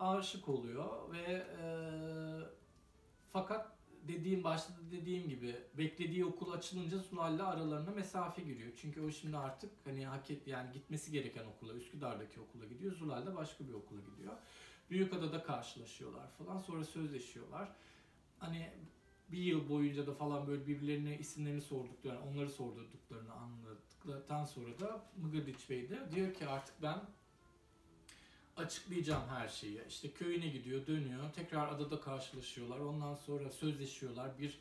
Aşık 0.00 0.48
oluyor 0.48 1.12
ve 1.12 1.46
e, 1.62 1.66
fakat 3.32 3.76
dediğim 4.08 4.44
başta 4.44 4.72
da 4.72 4.90
dediğim 4.90 5.28
gibi 5.28 5.56
beklediği 5.78 6.24
okul 6.24 6.52
açılınca 6.52 6.98
Sunal'le 6.98 7.40
aralarına 7.40 7.90
mesafe 7.90 8.42
giriyor. 8.42 8.72
Çünkü 8.80 9.00
o 9.00 9.10
şimdi 9.10 9.36
artık 9.36 9.70
hani 9.84 10.06
hak 10.06 10.30
et, 10.30 10.46
yani 10.46 10.72
gitmesi 10.72 11.12
gereken 11.12 11.44
okula, 11.44 11.74
Üsküdar'daki 11.74 12.40
okula 12.40 12.64
gidiyor. 12.64 12.92
Zulal 12.92 13.26
de 13.26 13.36
başka 13.36 13.68
bir 13.68 13.72
okula 13.72 14.00
gidiyor. 14.00 14.32
Büyükada'da 14.90 15.42
karşılaşıyorlar 15.42 16.30
falan. 16.30 16.58
Sonra 16.58 16.84
sözleşiyorlar. 16.84 17.68
Hani 18.38 18.70
bir 19.28 19.38
yıl 19.38 19.68
boyunca 19.68 20.06
da 20.06 20.14
falan 20.14 20.46
böyle 20.46 20.66
birbirlerine 20.66 21.18
isimlerini 21.18 21.60
sorduklarını, 21.60 22.20
onları 22.30 22.50
sordurduklarını 22.50 23.32
anladıktan 23.32 24.44
sonra 24.44 24.80
da 24.80 25.04
Mıgırdiç 25.16 25.70
Bey 25.70 25.90
de 25.90 26.10
diyor 26.14 26.34
ki 26.34 26.46
artık 26.46 26.82
ben 26.82 27.00
açıklayacağım 28.56 29.28
her 29.28 29.48
şeyi. 29.48 29.86
İşte 29.88 30.10
köyüne 30.10 30.48
gidiyor, 30.48 30.86
dönüyor. 30.86 31.32
Tekrar 31.32 31.68
adada 31.68 32.00
karşılaşıyorlar. 32.00 32.78
Ondan 32.78 33.14
sonra 33.14 33.50
sözleşiyorlar. 33.50 34.38
Bir 34.38 34.58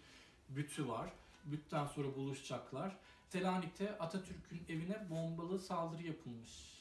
bütü 0.49 0.87
var. 0.87 1.13
Bütten 1.45 1.87
sonra 1.87 2.15
buluşacaklar. 2.15 2.97
Selanik'te 3.29 3.97
Atatürk'ün 3.97 4.63
evine 4.69 5.09
bombalı 5.09 5.59
saldırı 5.59 6.03
yapılmış. 6.03 6.75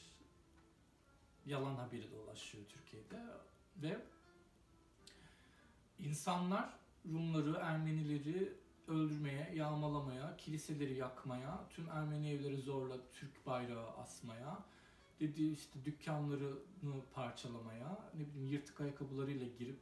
Yalan 1.45 1.75
haberi 1.75 2.11
dolaşıyor 2.11 2.63
Türkiye'de. 2.69 3.19
Ve 3.77 3.99
insanlar 5.99 6.69
Rumları, 7.11 7.57
Ermenileri 7.61 8.53
öldürmeye, 8.87 9.51
yağmalamaya, 9.55 10.37
kiliseleri 10.37 10.93
yakmaya, 10.93 11.67
tüm 11.69 11.89
Ermeni 11.89 12.29
evleri 12.31 12.57
zorla 12.57 12.97
Türk 13.13 13.45
bayrağı 13.45 13.89
asmaya, 13.97 14.57
dediği 15.19 15.53
işte 15.53 15.85
dükkanlarını 15.85 17.01
parçalamaya, 17.13 18.11
ne 18.13 18.27
bileyim 18.27 18.47
yırtık 18.47 18.81
ayakkabılarıyla 18.81 19.47
girip 19.47 19.79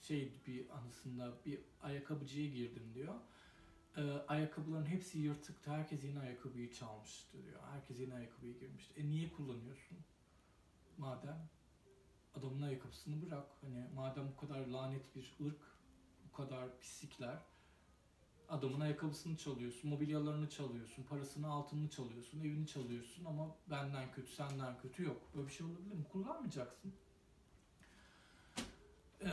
şey 0.00 0.32
bir 0.46 0.70
anısında 0.70 1.32
bir 1.46 1.60
ayakkabıcıya 1.82 2.46
girdim 2.46 2.94
diyor. 2.94 3.14
Ee, 3.96 4.02
ayakkabıların 4.28 4.86
hepsi 4.86 5.18
yırtıktı. 5.18 5.70
Herkes 5.70 6.04
yeni 6.04 6.20
ayakkabıyı 6.20 6.72
çalmıştı 6.72 7.42
diyor. 7.46 7.60
Herkes 7.72 8.00
yeni 8.00 8.14
ayakkabıyı 8.14 8.58
girmişti. 8.58 9.00
E 9.00 9.08
niye 9.08 9.30
kullanıyorsun? 9.32 9.98
Madem 10.98 11.48
adamın 12.34 12.62
ayakkabısını 12.62 13.26
bırak. 13.26 13.46
Hani 13.60 13.86
madem 13.94 14.28
bu 14.28 14.46
kadar 14.46 14.66
lanet 14.66 15.16
bir 15.16 15.36
ırk, 15.46 15.60
bu 16.28 16.36
kadar 16.36 16.78
pislikler 16.78 17.38
Adamın 18.48 18.80
ayakkabısını 18.80 19.36
çalıyorsun, 19.36 19.90
mobilyalarını 19.90 20.50
çalıyorsun, 20.50 21.02
parasını, 21.02 21.50
altınını 21.50 21.88
çalıyorsun, 21.90 22.40
evini 22.40 22.66
çalıyorsun 22.66 23.24
ama 23.24 23.54
benden 23.70 24.12
kötü, 24.12 24.32
senden 24.32 24.78
kötü 24.78 25.02
yok. 25.02 25.16
Böyle 25.34 25.48
bir 25.48 25.52
şey 25.52 25.66
olabilir 25.66 25.94
mi? 25.94 26.04
Kullanmayacaksın. 26.12 26.92
Ee, 29.20 29.28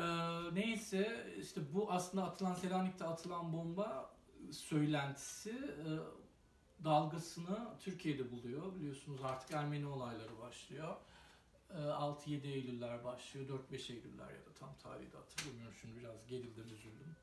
neyse 0.54 1.34
işte 1.40 1.62
bu 1.74 1.92
aslında 1.92 2.24
atılan 2.24 2.54
Selanik'te 2.54 3.06
atılan 3.06 3.54
bomba 3.54 4.14
söylentisi 4.52 5.50
e, 5.50 5.90
dalgasını 6.84 7.78
Türkiye'de 7.80 8.32
buluyor. 8.32 8.76
Biliyorsunuz 8.76 9.22
artık 9.24 9.52
Ermeni 9.52 9.86
olayları 9.86 10.40
başlıyor. 10.40 10.96
E, 11.70 11.78
6-7 11.78 12.48
Eylüller 12.48 13.04
başlıyor. 13.04 13.62
4-5 13.72 13.94
Eylüller 13.94 14.30
ya 14.30 14.46
da 14.46 14.54
tam 14.60 14.70
tarihi 14.84 15.12
de 15.12 15.18
hatırlamıyorum. 15.18 15.76
Şimdi 15.82 16.00
biraz 16.00 16.28
gerildim, 16.28 16.66
üzüldüm. 16.74 17.16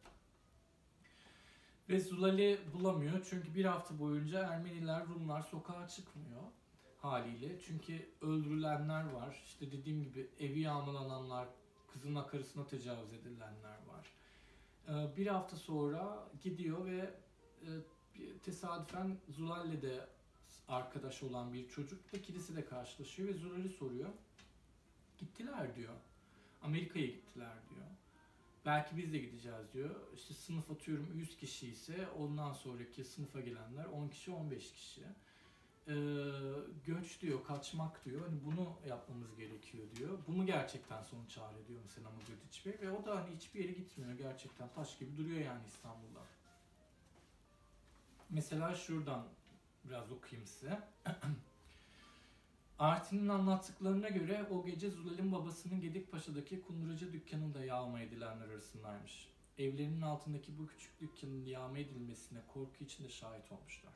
Ve 1.90 2.00
Zulali 2.00 2.58
bulamıyor. 2.74 3.26
Çünkü 3.30 3.54
bir 3.54 3.64
hafta 3.64 3.98
boyunca 3.98 4.40
Ermeniler, 4.40 5.08
Rumlar 5.08 5.42
sokağa 5.42 5.88
çıkmıyor 5.88 6.42
haliyle. 6.98 7.60
Çünkü 7.60 8.08
öldürülenler 8.20 9.10
var. 9.10 9.42
İşte 9.44 9.72
dediğim 9.72 10.02
gibi 10.02 10.30
evi 10.40 10.60
yağmalananlar, 10.60 11.48
kızın 11.92 12.22
karısına 12.22 12.66
tecavüz 12.66 13.12
edilenler 13.12 13.78
var. 13.88 14.06
Ee, 14.88 15.16
bir 15.16 15.26
hafta 15.26 15.56
sonra 15.56 16.28
gidiyor 16.42 16.86
ve 16.86 17.14
e, 17.62 17.68
tesadüfen 18.42 19.16
Zulal'le 19.28 20.06
arkadaş 20.68 21.22
olan 21.22 21.52
bir 21.52 21.68
çocuk 21.68 22.12
da 22.12 22.22
kilisede 22.22 22.64
karşılaşıyor 22.64 23.28
ve 23.28 23.34
Zulal'i 23.34 23.68
soruyor. 23.68 24.10
Gittiler 25.18 25.76
diyor. 25.76 25.94
Amerika'ya 26.62 27.06
gittiler 27.06 27.54
diyor. 27.69 27.69
Belki 28.66 28.96
biz 28.96 29.12
de 29.12 29.18
gideceğiz 29.18 29.72
diyor. 29.74 29.90
İşte 30.14 30.34
sınıf 30.34 30.70
atıyorum 30.70 31.12
100 31.14 31.36
kişi 31.36 31.68
ise 31.68 32.08
ondan 32.18 32.52
sonraki 32.52 33.04
sınıfa 33.04 33.40
gelenler 33.40 33.84
10 33.84 34.08
kişi 34.08 34.30
15 34.30 34.72
kişi. 34.72 35.02
Ee, 35.88 35.94
göç 36.86 37.20
diyor, 37.20 37.44
kaçmak 37.44 38.04
diyor. 38.04 38.20
Hani 38.26 38.44
bunu 38.44 38.78
yapmamız 38.88 39.36
gerekiyor 39.36 39.84
diyor. 39.96 40.18
Bunu 40.28 40.46
gerçekten 40.46 41.02
sonuç 41.02 41.30
çare 41.30 41.68
diyor 41.68 41.80
mesela 41.82 42.10
Mugadiç 42.10 42.66
Bey. 42.66 42.78
Ve 42.82 42.90
o 42.90 43.04
da 43.04 43.16
hani 43.16 43.36
hiçbir 43.36 43.60
yere 43.60 43.72
gitmiyor 43.72 44.12
gerçekten. 44.12 44.68
Taş 44.74 44.98
gibi 44.98 45.16
duruyor 45.16 45.40
yani 45.40 45.62
İstanbul'da. 45.66 46.20
Mesela 48.30 48.74
şuradan 48.74 49.26
biraz 49.84 50.12
okuyayım 50.12 50.46
size. 50.46 50.82
Artin'in 52.80 53.28
anlattıklarına 53.28 54.08
göre 54.08 54.46
o 54.50 54.64
gece 54.64 54.90
Zulal'in 54.90 55.32
babasının 55.32 55.80
Gedikpaşa'daki 55.80 56.62
kundurucu 56.62 57.12
dükkanında 57.12 57.64
yağma 57.64 58.00
edilenler 58.00 58.48
arasındaymış. 58.48 59.28
Evlerinin 59.58 60.00
altındaki 60.00 60.58
bu 60.58 60.66
küçük 60.66 61.00
dükkanın 61.00 61.44
yağma 61.44 61.78
edilmesine 61.78 62.38
korku 62.54 62.84
içinde 62.84 63.08
şahit 63.08 63.52
olmuşlar. 63.52 63.92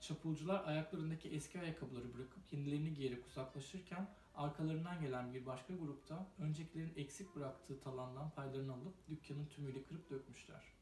Çapulcular 0.00 0.64
ayaklarındaki 0.64 1.28
eski 1.28 1.60
ayakkabıları 1.60 2.14
bırakıp 2.14 2.52
yenilerini 2.52 2.94
giyerek 2.94 3.26
uzaklaşırken 3.26 4.08
arkalarından 4.34 5.00
gelen 5.00 5.34
bir 5.34 5.46
başka 5.46 5.74
grupta 5.74 6.26
öncekilerin 6.38 6.92
eksik 6.96 7.36
bıraktığı 7.36 7.80
talandan 7.80 8.30
paylarını 8.30 8.72
alıp 8.72 9.08
dükkanın 9.08 9.46
tümüyle 9.46 9.82
kırıp 9.82 10.10
dökmüşler. 10.10 10.75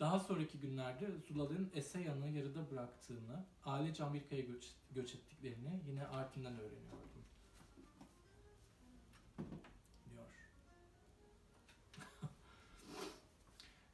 Daha 0.00 0.20
sonraki 0.20 0.60
günlerde 0.60 1.06
Zulal'ın 1.28 1.70
Eseyan'ı 1.74 2.28
yarıda 2.28 2.70
bıraktığını, 2.70 3.44
ailece 3.64 4.04
Amerika'ya 4.04 4.42
göç, 4.42 4.64
göç 4.94 5.14
ettiklerini 5.14 5.80
yine 5.86 6.06
Artin'den 6.06 6.58
öğreniyordum. 6.58 7.24
Diyor. 10.10 10.28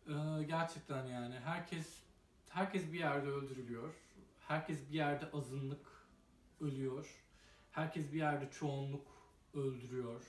ee, 0.41 0.45
gerçekten 0.45 1.07
yani 1.07 1.35
herkes 1.35 2.05
herkes 2.49 2.93
bir 2.93 2.99
yerde 2.99 3.29
öldürülüyor. 3.29 3.95
Herkes 4.49 4.89
bir 4.89 4.95
yerde 4.95 5.31
azınlık 5.33 5.87
ölüyor. 6.61 7.25
Herkes 7.71 8.13
bir 8.13 8.19
yerde 8.19 8.51
çoğunluk 8.51 9.07
öldürüyor. 9.55 10.23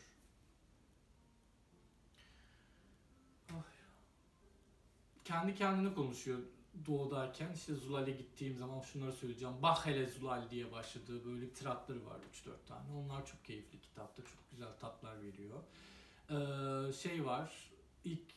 Kendi 5.25 5.55
kendine 5.55 5.93
konuşuyor 5.93 6.39
doğudayken. 6.85 7.53
İşte 7.53 7.73
Zulal'e 7.73 8.11
gittiğim 8.11 8.57
zaman 8.57 8.81
şunları 8.81 9.11
söyleyeceğim. 9.11 9.55
Bak 9.61 9.85
hele 9.85 10.07
Zulal 10.07 10.49
diye 10.49 10.71
başladığı 10.71 11.25
böyle 11.25 11.49
tiratları 11.49 12.05
var 12.05 12.19
3-4 12.45 12.67
tane. 12.67 12.91
Onlar 12.93 13.25
çok 13.25 13.45
keyifli 13.45 13.81
kitapta. 13.81 14.23
Çok 14.23 14.51
güzel 14.51 14.77
tatlar 14.79 15.15
veriyor. 15.23 15.59
Ee, 16.29 16.93
şey 16.93 17.25
var. 17.25 17.71
İlk 18.03 18.33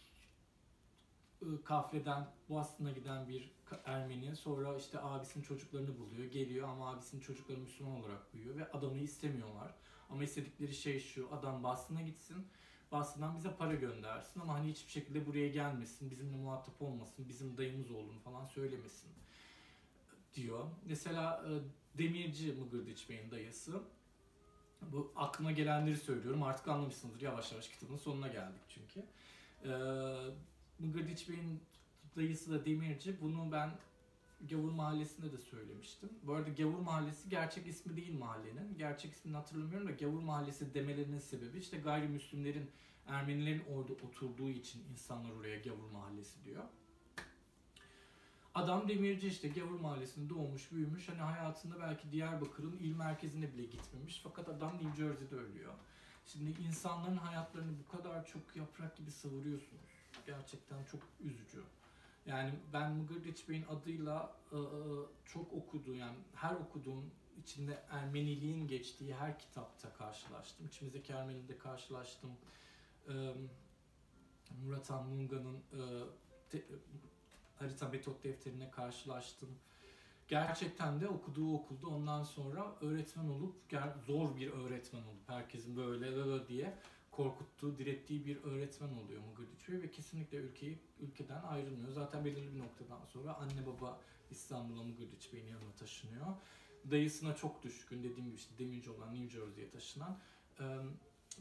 ıı, 1.42 1.64
kafeden 1.64 2.27
Boston'a 2.48 2.90
giden 2.92 3.29
bir 3.29 3.59
Ermeni 3.85 4.37
sonra 4.37 4.77
işte 4.77 5.01
abisinin 5.01 5.44
çocuklarını 5.44 5.98
buluyor. 5.98 6.24
Geliyor 6.24 6.68
ama 6.68 6.90
abisinin 6.92 7.20
çocukları 7.20 7.59
Müslüman 7.59 8.01
olarak 8.01 8.35
büyüyor 8.35 8.57
ve 8.57 8.70
adamı 8.72 8.98
istemiyorlar. 8.98 9.74
Ama 10.11 10.24
istedikleri 10.24 10.74
şey 10.74 11.01
şu 11.01 11.29
adam 11.33 11.62
Boston'a 11.64 12.03
gitsin 12.03 12.46
Boston'dan 12.92 13.37
bize 13.37 13.57
para 13.57 13.74
göndersin 13.74 14.40
ama 14.40 14.55
hani 14.55 14.70
hiçbir 14.70 14.90
şekilde 14.90 15.27
buraya 15.27 15.48
gelmesin, 15.48 16.11
bizimle 16.11 16.37
muhatap 16.37 16.83
olmasın, 16.83 17.29
bizim 17.29 17.57
dayımız 17.57 17.90
olduğunu 17.90 18.18
falan 18.20 18.46
söylemesin 18.46 19.11
diyor. 20.35 20.64
Mesela 20.87 21.44
e, 21.48 21.51
Demirci 21.98 22.53
Mıgırdiç 22.53 23.09
Bey'in 23.11 23.31
dayısı. 23.31 23.83
Bu 24.83 25.12
aklıma 25.16 25.53
gelenleri 25.53 25.96
söylüyorum. 25.96 26.42
Artık 26.42 26.68
anlamışsınızdır. 26.68 27.20
Yavaş 27.20 27.53
yavaş 27.53 27.68
kitabın 27.68 27.96
sonuna 27.96 28.29
geldik 28.29 28.62
çünkü. 28.68 29.05
E, 29.64 29.70
Mıgırdiç 30.79 31.29
Bey'in 31.29 31.61
dayısı 32.16 32.51
da 32.51 32.64
Demirci. 32.64 33.20
Bunu 33.20 33.53
ben 33.53 33.70
Gavur 34.40 34.70
Mahallesi'nde 34.70 35.33
de 35.33 35.38
söylemiştim. 35.38 36.09
Bu 36.22 36.35
arada 36.35 36.51
Gavur 36.51 36.79
Mahallesi 36.79 37.29
gerçek 37.29 37.66
ismi 37.66 37.96
değil 37.96 38.18
mahallenin. 38.18 38.79
Gerçek 38.79 39.12
ismini 39.12 39.37
hatırlamıyorum 39.37 39.88
da 39.88 39.92
Gavur 39.92 40.22
Mahallesi 40.22 40.74
demelerinin 40.74 41.18
sebebi 41.18 41.59
işte 41.59 41.79
gayrimüslimlerin, 41.79 42.70
Ermenilerin 43.07 43.62
orada 43.74 43.92
oturduğu 43.92 44.51
için 44.51 44.85
insanlar 44.92 45.31
oraya 45.31 45.59
Gavur 45.59 45.90
Mahallesi 45.92 46.44
diyor. 46.44 46.64
Adam 48.55 48.88
demirci 48.88 49.29
işte 49.29 49.48
Gavur 49.48 49.81
Mahallesi'nde 49.81 50.31
doğmuş, 50.31 50.72
büyümüş. 50.72 51.09
Hani 51.09 51.20
hayatında 51.20 51.81
belki 51.81 52.12
Diyarbakır'ın 52.12 52.77
il 52.81 52.96
merkezine 52.96 53.53
bile 53.53 53.64
gitmemiş. 53.64 54.20
Fakat 54.24 54.48
adam 54.48 54.74
New 54.74 54.96
Jersey'de 54.96 55.37
ölüyor. 55.37 55.74
Şimdi 56.27 56.62
insanların 56.62 57.16
hayatlarını 57.16 57.72
bu 57.79 57.96
kadar 57.96 58.27
çok 58.27 58.57
yaprak 58.57 58.96
gibi 58.96 59.11
savuruyorsunuz. 59.11 59.83
Gerçekten 60.27 60.85
çok 60.85 61.01
üzücü. 61.20 61.62
Yani 62.28 62.52
ben 62.72 62.92
Mugurdiç 62.92 63.48
Bey'in 63.48 63.64
adıyla 63.66 64.36
ıı, 64.52 64.60
ıı, 64.60 65.06
çok 65.24 65.52
okuduğum 65.52 65.94
yani 65.94 66.16
her 66.34 66.54
okuduğum 66.54 67.10
içinde 67.42 67.82
Ermeniliğin 67.90 68.68
geçtiği 68.68 69.14
her 69.14 69.38
kitapta 69.38 69.92
karşılaştım. 69.92 70.66
İçimizdeki 70.66 71.12
Ermeni'de 71.12 71.58
karşılaştım. 71.58 72.30
Murat 74.64 74.90
Anmunga'nın 74.90 75.58
harita 77.58 77.88
metot 77.88 78.24
defterine 78.24 78.70
karşılaştım. 78.70 79.48
Gerçekten 80.28 81.00
de 81.00 81.08
okuduğu 81.08 81.54
okulda 81.54 81.88
ondan 81.88 82.22
sonra 82.22 82.74
öğretmen 82.80 83.28
olup 83.28 83.54
zor 84.06 84.36
bir 84.36 84.50
öğretmen 84.50 85.02
olup 85.02 85.28
herkesin 85.28 85.76
böyle 85.76 86.48
diye 86.48 86.78
korkuttuğu, 87.18 87.78
direttiği 87.78 88.26
bir 88.26 88.44
öğretmen 88.44 88.88
oluyor 88.88 89.20
Mugurdiç 89.20 89.68
Bey 89.68 89.83
ve 89.83 89.90
kesinlikle 89.90 90.38
ülkeyi 90.38 90.78
ülkeden 91.00 91.42
ayrılmıyor. 91.42 91.92
Zaten 91.92 92.24
belirli 92.24 92.54
bir 92.54 92.59
noktadan 92.59 93.04
sonra 93.04 93.35
anne 93.35 93.66
baba 93.66 94.00
İstanbul'a 94.31 94.83
Mugurdiç 94.83 95.33
Bey'in 95.33 95.46
yanına 95.46 95.72
taşınıyor. 95.78 96.26
Dayısına 96.90 97.37
çok 97.37 97.62
düşkün, 97.62 97.98
dediğim 97.98 98.24
gibi 98.24 98.37
işte 98.37 98.59
demirci 98.59 98.90
olan 98.90 99.14
New 99.14 99.40
Jersey'ye 99.40 99.70
taşınan. 99.70 100.18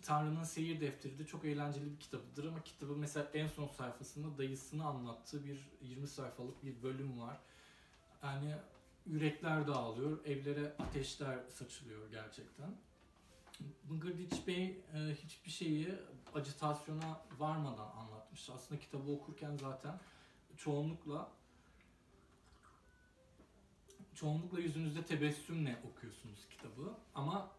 Tanrı'nın 0.02 0.44
Seyir 0.44 0.82
Defteri 0.82 1.20
de 1.20 1.26
çok 1.26 1.46
eğlenceli 1.46 1.92
bir 1.92 2.00
kitabıdır 2.00 2.46
ama 2.46 2.64
kitabı 2.64 2.96
mesela 2.96 3.32
en 3.34 3.48
son 3.48 3.68
sayfasında 3.68 4.38
dayısını 4.38 4.86
anlattığı 4.86 5.46
bir 5.46 5.70
20 5.82 6.08
sayfalık 6.08 6.66
bir 6.66 6.84
bölüm 6.84 7.20
var. 7.20 7.40
Yani 8.24 8.56
yürekler 9.06 9.68
dağılıyor, 9.68 10.26
evlere 10.26 10.76
ateşler 10.80 11.40
saçılıyor 11.50 12.12
gerçekten. 12.12 12.87
Mıgırdiç 13.90 14.48
Bey 14.48 14.64
e, 14.66 15.16
hiçbir 15.24 15.52
şeyi 15.52 15.96
acitasyona 16.36 17.22
varmadan 17.38 17.92
anlatmış. 17.98 18.50
Aslında 18.50 18.82
kitabı 18.82 19.12
okurken 19.12 19.58
zaten 19.58 20.00
çoğunlukla 20.58 21.32
çoğunlukla 24.16 24.60
yüzünüzde 24.60 25.06
tebessümle 25.06 25.80
okuyorsunuz 25.92 26.48
kitabı. 26.50 26.94
Ama 27.16 27.52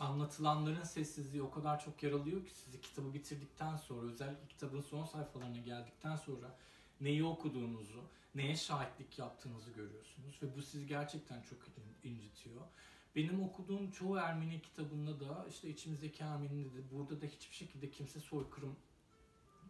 anlatılanların 0.00 0.82
sessizliği 0.82 1.42
o 1.42 1.50
kadar 1.50 1.84
çok 1.84 2.02
yaralıyor 2.02 2.46
ki 2.46 2.54
sizi 2.54 2.80
kitabı 2.80 3.14
bitirdikten 3.14 3.76
sonra 3.76 4.06
özellikle 4.12 4.48
kitabın 4.48 4.80
son 4.80 5.04
sayfalarına 5.04 5.58
geldikten 5.58 6.16
sonra 6.16 6.56
neyi 7.00 7.24
okuduğunuzu, 7.24 8.04
neye 8.34 8.56
şahitlik 8.56 9.18
yaptığınızı 9.18 9.70
görüyorsunuz 9.70 10.42
ve 10.42 10.56
bu 10.56 10.62
sizi 10.62 10.86
gerçekten 10.86 11.42
çok 11.42 11.58
incitiyor. 12.04 12.60
Benim 13.16 13.42
okuduğum 13.42 13.90
çoğu 13.90 14.16
Ermeni 14.16 14.62
kitabında 14.62 15.20
da 15.20 15.46
işte 15.50 15.68
içimizdeki 15.68 16.22
Ermeni'de 16.22 16.74
de 16.74 16.90
burada 16.92 17.20
da 17.20 17.26
hiçbir 17.26 17.54
şekilde 17.56 17.90
kimse 17.90 18.20
soykırım 18.20 18.76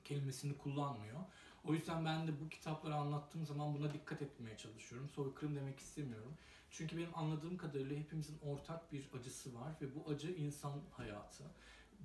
kelimesini 0.04 0.58
kullanmıyor. 0.58 1.20
O 1.64 1.74
yüzden 1.74 2.04
ben 2.04 2.26
de 2.26 2.40
bu 2.40 2.48
kitapları 2.48 2.94
anlattığım 2.94 3.46
zaman 3.46 3.74
buna 3.74 3.92
dikkat 3.92 4.22
etmeye 4.22 4.56
çalışıyorum. 4.56 5.08
Soykırım 5.08 5.56
demek 5.56 5.80
istemiyorum. 5.80 6.34
Çünkü 6.70 6.96
benim 6.96 7.18
anladığım 7.18 7.56
kadarıyla 7.56 7.96
hepimizin 7.96 8.38
ortak 8.38 8.92
bir 8.92 9.08
acısı 9.18 9.54
var 9.54 9.72
ve 9.80 9.86
bu 9.94 10.10
acı 10.10 10.32
insan 10.32 10.80
hayatı. 10.90 11.44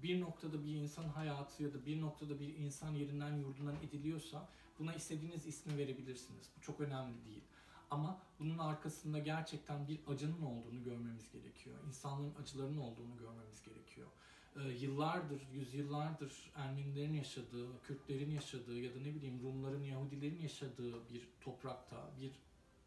Bir 0.04 0.22
noktada 0.22 0.64
bir 0.64 0.76
insan 0.76 1.04
hayatı 1.04 1.64
ya 1.64 1.74
da 1.74 1.86
bir 1.86 2.02
noktada 2.02 2.40
bir 2.40 2.56
insan 2.56 2.94
yerinden 2.94 3.38
yurdundan 3.38 3.76
ediliyorsa 3.76 4.50
buna 4.80 4.94
istediğiniz 4.94 5.48
ismi 5.48 5.78
verebilirsiniz. 5.78 6.50
Bu 6.58 6.62
çok 6.62 6.80
önemli 6.80 7.26
değil. 7.26 7.44
Ama 7.92 8.22
bunun 8.40 8.58
arkasında 8.58 9.20
gerçekten 9.20 9.88
bir 9.88 10.00
acının 10.08 10.42
olduğunu 10.42 10.84
görmemiz 10.84 11.32
gerekiyor. 11.32 11.76
İnsanların 11.88 12.36
acılarının 12.42 12.78
olduğunu 12.78 13.18
görmemiz 13.18 13.62
gerekiyor. 13.62 14.08
Ee, 14.56 14.62
yıllardır, 14.62 15.42
yüzyıllardır 15.54 16.52
Ermenilerin 16.56 17.14
yaşadığı, 17.14 17.82
Kürtlerin 17.84 18.32
yaşadığı 18.32 18.80
ya 18.80 18.96
da 18.96 19.00
ne 19.00 19.16
bileyim 19.16 19.44
Rumların, 19.44 19.84
Yahudilerin 19.84 20.40
yaşadığı 20.40 21.10
bir 21.10 21.28
toprakta, 21.42 22.10
bir 22.22 22.32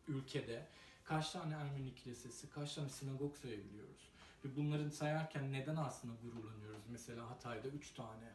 ülkede 0.08 0.66
kaç 1.04 1.30
tane 1.30 1.54
Ermeni 1.54 1.94
kilisesi, 1.94 2.50
kaç 2.50 2.74
tane 2.74 2.88
sinagog 2.88 3.36
sayabiliyoruz? 3.36 4.08
Ve 4.44 4.56
bunların 4.56 4.90
sayarken 4.90 5.52
neden 5.52 5.76
aslında 5.76 6.14
gururlanıyoruz? 6.22 6.82
Mesela 6.90 7.30
Hatay'da 7.30 7.68
üç 7.68 7.90
tane, 7.90 8.32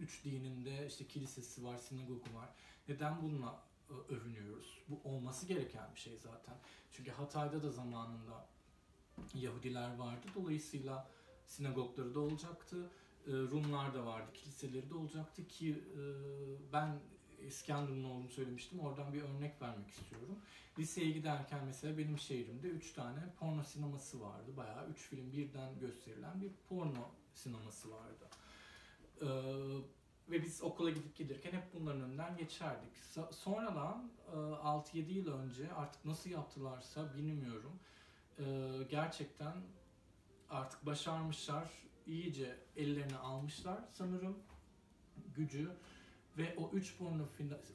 üç 0.00 0.24
dininde 0.24 0.86
işte 0.86 1.06
kilisesi 1.06 1.64
var, 1.64 1.78
sinagogu 1.78 2.34
var. 2.34 2.48
Neden 2.88 3.22
bununla 3.22 3.62
övünüyoruz? 4.08 4.78
Bu 4.88 5.08
olması 5.08 5.46
gereken 5.46 5.94
bir 5.94 6.00
şey 6.00 6.16
zaten. 6.18 6.54
Çünkü 6.92 7.10
Hatay'da 7.10 7.62
da 7.62 7.70
zamanında 7.70 8.46
Yahudiler 9.34 9.96
vardı. 9.96 10.26
Dolayısıyla 10.34 11.08
sinagogları 11.46 12.14
da 12.14 12.20
olacaktı. 12.20 12.90
E, 13.26 13.30
Rumlar 13.30 13.94
da 13.94 14.06
vardı, 14.06 14.32
kiliseleri 14.34 14.90
de 14.90 14.94
olacaktı 14.94 15.48
ki 15.48 15.70
e, 15.70 16.02
ben 16.72 17.00
İskenderun 17.46 18.04
olduğunu 18.04 18.28
söylemiştim. 18.28 18.80
Oradan 18.80 19.12
bir 19.12 19.22
örnek 19.22 19.62
vermek 19.62 19.90
istiyorum. 19.90 20.38
Liseye 20.78 21.10
giderken 21.10 21.64
mesela 21.64 21.98
benim 21.98 22.18
şehrimde 22.18 22.68
3 22.68 22.92
tane 22.92 23.20
porno 23.40 23.64
sineması 23.64 24.20
vardı. 24.20 24.56
Bayağı 24.56 24.88
3 24.88 24.98
film 24.98 25.32
birden 25.32 25.78
gösterilen 25.78 26.40
bir 26.40 26.50
porno 26.68 27.10
sineması 27.34 27.90
vardı. 27.90 28.28
Ee, 29.22 29.26
ve 30.30 30.42
biz 30.42 30.62
okula 30.62 30.90
gidip 30.90 31.16
gelirken 31.16 31.52
hep 31.52 31.74
bunların 31.74 32.00
önünden 32.00 32.36
geçerdik. 32.36 32.96
So- 32.96 33.32
sonradan 33.32 34.10
e, 34.32 34.36
6-7 34.36 35.12
yıl 35.12 35.32
önce 35.32 35.72
artık 35.72 36.04
nasıl 36.04 36.30
yaptılarsa 36.30 37.14
bilmiyorum. 37.16 37.80
E, 38.38 38.44
gerçekten 38.90 39.54
artık 40.50 40.86
başarmışlar. 40.86 41.70
iyice 42.06 42.56
ellerine 42.76 43.16
almışlar 43.16 43.78
sanırım 43.92 44.36
gücü 45.34 45.70
ve 46.38 46.54
o 46.56 46.70
üç 46.72 46.98
porno 46.98 47.28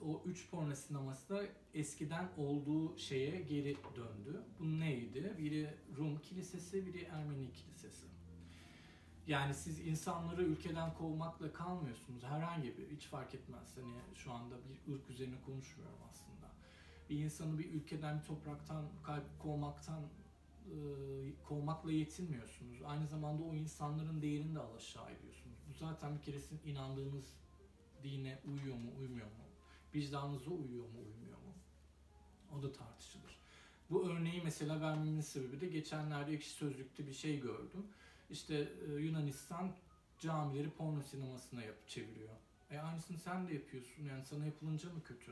o 0.06 0.22
üç 0.26 0.50
porno 0.50 0.76
sineması 0.76 1.30
da 1.30 1.44
eskiden 1.74 2.30
olduğu 2.38 2.98
şeye 2.98 3.42
geri 3.42 3.78
döndü. 3.96 4.42
Bu 4.60 4.80
neydi? 4.80 5.36
Biri 5.38 5.74
Rum 5.98 6.20
kilisesi, 6.20 6.86
biri 6.86 7.04
Ermeni 7.04 7.52
kilisesi. 7.52 8.17
Yani 9.28 9.54
siz 9.54 9.80
insanları 9.80 10.44
ülkeden 10.44 10.94
kovmakla 10.94 11.54
kalmıyorsunuz. 11.54 12.24
Herhangi 12.24 12.78
bir, 12.78 12.90
hiç 12.90 13.06
fark 13.06 13.36
etmez. 13.36 13.78
Hani 13.78 14.16
şu 14.16 14.32
anda 14.32 14.56
bir 14.66 14.94
ırk 14.94 15.10
üzerine 15.10 15.42
konuşmuyorum 15.46 16.00
aslında. 16.10 16.52
Bir 17.10 17.20
insanı 17.20 17.60
bir 17.60 17.74
ülkeden, 17.74 18.20
bir 18.20 18.26
topraktan 18.26 18.86
kayıp 19.04 19.40
kovmaktan 19.40 20.02
e, 20.66 20.76
kovmakla 21.48 21.92
yetinmiyorsunuz. 21.92 22.82
Aynı 22.86 23.08
zamanda 23.08 23.44
o 23.44 23.54
insanların 23.54 24.22
değerini 24.22 24.56
de 24.56 24.60
alaşağı 24.60 25.12
ediyorsunuz. 25.12 25.58
Bu 25.70 25.74
zaten 25.74 26.18
bir 26.18 26.22
kere 26.22 26.40
sizin 26.40 26.70
inandığınız 26.70 27.34
dine 28.04 28.40
uyuyor 28.46 28.76
mu, 28.76 28.92
uymuyor 29.00 29.28
mu? 29.28 29.44
Vicdanınıza 29.96 30.52
uyuyor 30.52 30.86
mu, 30.86 31.00
uymuyor 31.00 31.38
mu? 31.38 31.54
O 32.58 32.64
da 32.64 32.72
tartışılır. 32.72 33.40
Bu 33.90 34.10
örneği 34.10 34.42
mesela 34.44 34.82
vermemin 34.82 35.22
sebebi 35.22 35.62
de 35.62 35.68
geçenlerde 35.68 36.34
ekşi 36.34 36.50
sözlükte 36.50 37.08
bir 37.08 37.14
şey 37.14 37.40
gördüm. 37.40 37.88
İşte 38.30 38.68
e, 38.88 38.94
Yunanistan 38.94 39.72
camileri 40.20 40.70
porno 40.70 41.02
sinemasına 41.02 41.64
yap 41.64 41.88
çeviriyor. 41.88 42.34
E 42.72 42.80
aynısını 42.80 43.18
sen 43.18 43.48
de 43.48 43.54
yapıyorsun. 43.54 44.04
Yani 44.04 44.26
sana 44.26 44.46
yapılınca 44.46 44.90
mı 44.90 45.04
kötü? 45.04 45.32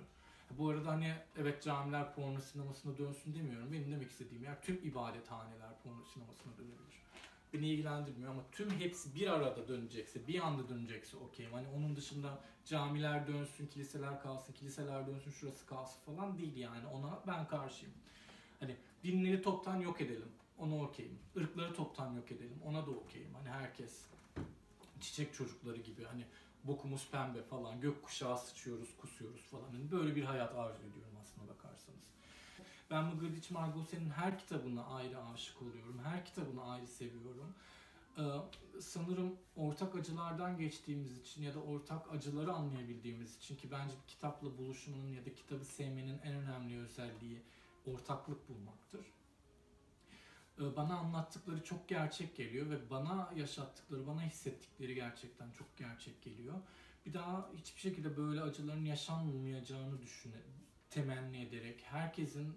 Bu 0.51 0.69
arada 0.69 0.91
hani 0.91 1.13
evet 1.37 1.63
camiler 1.63 2.15
porno 2.15 2.39
sinemasına 2.39 2.97
dönsün 2.97 3.35
demiyorum. 3.35 3.73
Benim 3.73 3.91
demek 3.91 4.11
istediğim 4.11 4.43
yer 4.43 4.61
tüm 4.61 4.75
ibadethaneler 4.75 5.81
porno 5.83 6.03
sinemasına 6.13 6.57
dönebilir. 6.57 7.05
Beni 7.53 7.67
ilgilendirmiyor 7.67 8.31
ama 8.31 8.41
tüm 8.51 8.69
hepsi 8.71 9.15
bir 9.15 9.27
arada 9.27 9.67
dönecekse, 9.67 10.27
bir 10.27 10.39
anda 10.39 10.69
dönecekse 10.69 11.17
okeyim. 11.17 11.53
Hani 11.53 11.67
onun 11.67 11.95
dışında 11.95 12.39
camiler 12.65 13.27
dönsün, 13.27 13.67
kiliseler 13.67 14.21
kalsın, 14.21 14.53
kiliseler 14.53 15.07
dönsün, 15.07 15.31
şurası 15.31 15.65
kalsın 15.65 16.01
falan 16.05 16.37
değil 16.37 16.55
yani. 16.55 16.87
Ona 16.87 17.19
ben 17.27 17.47
karşıyım. 17.47 17.93
Hani 18.59 18.75
dinleri 19.03 19.41
toptan 19.41 19.79
yok 19.79 20.01
edelim. 20.01 20.29
Ona 20.57 20.83
okeyim. 20.83 21.19
Irkları 21.35 21.73
toptan 21.73 22.13
yok 22.13 22.31
edelim. 22.31 22.59
Ona 22.65 22.85
da 22.85 22.91
okeyim. 22.91 23.33
Hani 23.33 23.49
herkes 23.49 24.05
çiçek 24.99 25.33
çocukları 25.33 25.77
gibi 25.77 26.03
hani 26.03 26.25
bokumuz 26.63 27.09
pembe 27.11 27.43
falan, 27.43 27.81
gökkuşağı 27.81 28.37
sıçıyoruz, 28.37 28.97
kusuyoruz 28.97 29.41
falan. 29.41 29.69
Hani 29.71 29.91
böyle 29.91 30.15
bir 30.15 30.23
hayat 30.23 30.55
arzu 30.55 30.81
ediyorum 30.81 31.17
aslında 31.21 31.47
bakarsanız. 31.47 31.99
Ben 32.91 33.03
Mıgırdiç 33.03 33.51
Margose'nin 33.51 34.09
her 34.09 34.39
kitabına 34.39 34.85
ayrı 34.85 35.23
aşık 35.23 35.61
oluyorum. 35.61 36.01
Her 36.03 36.25
kitabını 36.25 36.63
ayrı 36.63 36.87
seviyorum. 36.87 37.55
Ee, 38.17 38.21
sanırım 38.81 39.35
ortak 39.55 39.95
acılardan 39.95 40.57
geçtiğimiz 40.57 41.17
için 41.17 41.43
ya 41.43 41.53
da 41.53 41.59
ortak 41.59 42.13
acıları 42.13 42.53
anlayabildiğimiz 42.53 43.37
için 43.37 43.55
ki 43.55 43.71
bence 43.71 43.95
kitapla 44.07 44.57
buluşmanın 44.57 45.07
ya 45.07 45.25
da 45.25 45.33
kitabı 45.33 45.65
sevmenin 45.65 46.19
en 46.23 46.33
önemli 46.33 46.79
özelliği 46.79 47.41
ortaklık 47.85 48.49
bulmaktır. 48.49 49.05
Ee, 50.59 50.75
bana 50.75 50.97
anlattıkları 50.97 51.63
çok 51.63 51.87
gerçek 51.87 52.35
geliyor 52.35 52.69
ve 52.69 52.89
bana 52.89 53.33
yaşattıkları, 53.35 54.07
bana 54.07 54.21
hissettikleri 54.21 54.95
gerçekten 54.95 55.51
çok 55.51 55.77
gerçek 55.77 56.21
geliyor. 56.21 56.55
Bir 57.05 57.13
daha 57.13 57.49
hiçbir 57.57 57.81
şekilde 57.81 58.17
böyle 58.17 58.41
acıların 58.41 58.85
yaşanmayacağını 58.85 60.01
düşüne, 60.01 60.41
temenni 60.89 61.41
ederek 61.41 61.83
herkesin 61.83 62.53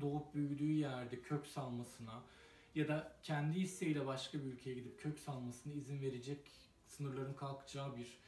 doğup 0.00 0.34
büyüdüğü 0.34 0.72
yerde 0.72 1.22
kök 1.22 1.46
salmasına 1.46 2.22
ya 2.74 2.88
da 2.88 3.16
kendi 3.22 3.58
isteğiyle 3.58 4.06
başka 4.06 4.38
bir 4.38 4.44
ülkeye 4.44 4.74
gidip 4.74 5.00
kök 5.00 5.18
salmasına 5.18 5.72
izin 5.72 6.02
verecek 6.02 6.50
sınırların 6.86 7.34
kalkacağı 7.34 7.96
bir 7.96 8.18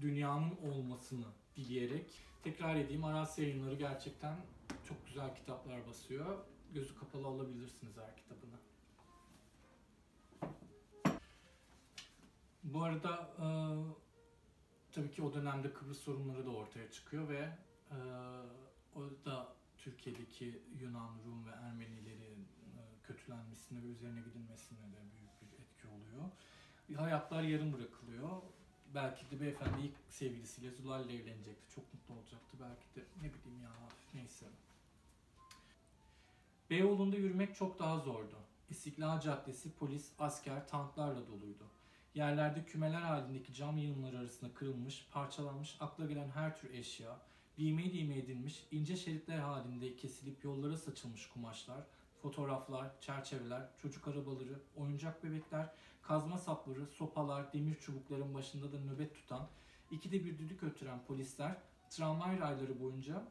dünyanın 0.00 0.56
olmasını 0.62 1.26
dileyerek 1.56 2.06
tekrar 2.42 2.76
edeyim 2.76 3.04
Aras 3.04 3.38
yayınları 3.38 3.74
gerçekten 3.74 4.36
çok 4.88 5.06
güzel 5.06 5.34
kitaplar 5.34 5.86
basıyor. 5.86 6.38
Gözü 6.76 6.94
kapalı 6.94 7.26
alabilirsiniz 7.26 7.96
her 7.96 8.16
kitabını. 8.16 8.56
Bu 12.64 12.82
arada 12.82 13.30
e, 13.38 13.46
tabii 14.92 15.10
ki 15.10 15.22
o 15.22 15.34
dönemde 15.34 15.72
Kıbrıs 15.72 15.98
sorunları 15.98 16.46
da 16.46 16.50
ortaya 16.50 16.90
çıkıyor 16.90 17.28
ve 17.28 17.48
e, 17.90 17.98
o 18.94 19.00
da 19.24 19.54
Türkiye'deki 19.78 20.62
Yunan, 20.80 21.10
Rum 21.26 21.46
ve 21.46 21.50
Ermenilerin 21.50 22.48
e, 22.76 22.80
kötülenmesine 23.02 23.82
ve 23.82 23.86
üzerine 23.86 24.20
gidilmesine 24.20 24.78
de 24.78 24.98
büyük 25.12 25.42
bir 25.42 25.62
etki 25.62 25.88
oluyor. 25.88 26.30
Hayatlar 26.96 27.42
yarım 27.42 27.72
bırakılıyor. 27.72 28.42
Belki 28.94 29.30
de 29.30 29.40
beyefendi 29.40 29.80
ilk 29.82 29.94
sevgilisiyle 30.08 30.70
Zulal'le 30.70 31.10
evlenecekti. 31.10 31.74
Çok 31.74 31.94
mutlu 31.94 32.14
olacaktı. 32.14 32.56
Belki 32.60 32.94
de 32.96 33.04
ne 33.22 33.34
bileyim 33.34 33.62
ya 33.62 33.70
neyse. 34.14 34.46
Beyoğlu'nda 36.70 37.16
yürümek 37.16 37.54
çok 37.54 37.78
daha 37.78 37.98
zordu. 37.98 38.36
İstiklal 38.68 39.20
Caddesi 39.20 39.74
polis, 39.74 40.12
asker, 40.18 40.68
tanklarla 40.68 41.26
doluydu. 41.26 41.64
Yerlerde 42.14 42.64
kümeler 42.64 43.00
halindeki 43.00 43.54
cam 43.54 43.78
yığınları 43.78 44.18
arasında 44.18 44.54
kırılmış, 44.54 45.06
parçalanmış, 45.10 45.76
akla 45.80 46.06
gelen 46.06 46.28
her 46.28 46.56
tür 46.56 46.70
eşya, 46.70 47.20
Lime 47.58 47.92
lime 47.92 48.18
edilmiş, 48.18 48.66
ince 48.70 48.96
şeritler 48.96 49.38
halinde 49.38 49.96
kesilip 49.96 50.44
yollara 50.44 50.76
saçılmış 50.76 51.28
kumaşlar, 51.28 51.80
fotoğraflar, 52.22 53.00
çerçeveler, 53.00 53.68
çocuk 53.82 54.08
arabaları, 54.08 54.60
oyuncak 54.76 55.24
bebekler, 55.24 55.72
kazma 56.02 56.38
sapları, 56.38 56.86
sopalar, 56.86 57.52
demir 57.52 57.74
çubukların 57.74 58.34
başında 58.34 58.72
da 58.72 58.80
nöbet 58.80 59.14
tutan, 59.14 59.48
ikide 59.90 60.24
bir 60.24 60.38
düdük 60.38 60.62
öttüren 60.62 61.04
polisler, 61.04 61.56
tramvay 61.90 62.40
rayları 62.40 62.80
boyunca 62.80 63.24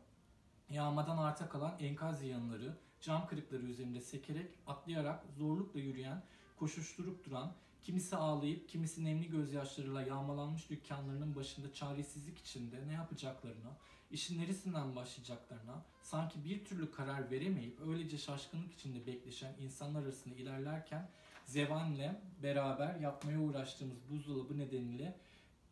yağmadan 0.70 1.18
arta 1.18 1.50
kalan 1.50 1.76
enkaz 1.80 2.24
yığınları, 2.24 2.78
cam 3.02 3.28
kırıkları 3.28 3.64
üzerinde 3.64 4.02
sekerek, 4.02 4.50
atlayarak, 4.68 5.24
zorlukla 5.38 5.80
yürüyen, 5.80 6.24
koşuşturup 6.58 7.26
duran, 7.26 7.54
kimisi 7.84 8.16
ağlayıp, 8.16 8.70
kimisi 8.70 9.04
nemli 9.04 9.30
gözyaşlarıyla 9.30 10.02
yağmalanmış 10.02 10.70
dükkanlarının 10.70 11.36
başında 11.36 11.74
çaresizlik 11.74 12.38
içinde 12.38 12.88
ne 12.88 12.94
yapacaklarını, 12.94 13.72
işin 14.12 14.40
neresinden 14.42 14.96
başlayacaklarına, 14.96 15.86
sanki 16.02 16.46
bir 16.46 16.66
türlü 16.66 16.92
karar 16.92 17.32
veremeyip 17.32 17.82
öylece 17.88 18.18
şaşkınlık 18.18 18.74
içinde 18.74 19.08
bekleşen 19.08 19.54
insanlar 19.60 20.04
arasında 20.04 20.36
ilerlerken 20.36 21.10
Zevan'le 21.46 22.22
beraber 22.44 23.00
yapmaya 23.00 23.40
uğraştığımız 23.40 23.98
buzdolabı 24.10 24.58
nedeniyle 24.58 25.18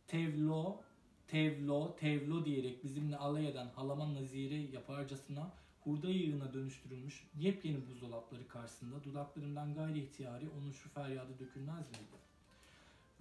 Tevlo 0.07 0.81
Tevlo, 1.27 1.95
Tevlo 1.95 2.45
diyerek 2.45 2.83
bizimle 2.83 3.17
alay 3.17 3.47
eden 3.47 3.67
halama 3.75 4.13
nazire 4.13 4.55
yaparcasına 4.55 5.51
hurda 5.83 6.07
yığına 6.07 6.53
dönüştürülmüş 6.53 7.27
yepyeni 7.39 7.87
buzdolapları 7.87 8.47
karşısında 8.47 9.03
dudaklarımdan 9.03 9.75
gayri 9.75 9.99
ihtiyari 9.99 10.49
onun 10.59 10.71
şu 10.71 10.89
feryadı 10.89 11.39
dökülmez 11.39 11.85
miydi? 11.89 12.17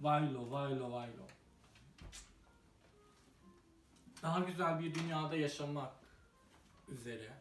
Vaylo, 0.01 0.51
vaylo, 0.51 0.91
vaylo. 0.91 1.27
Daha 4.21 4.39
güzel 4.39 4.79
bir 4.79 4.93
dünyada 4.93 5.35
yaşamak 5.35 5.93
üzere. 6.89 7.33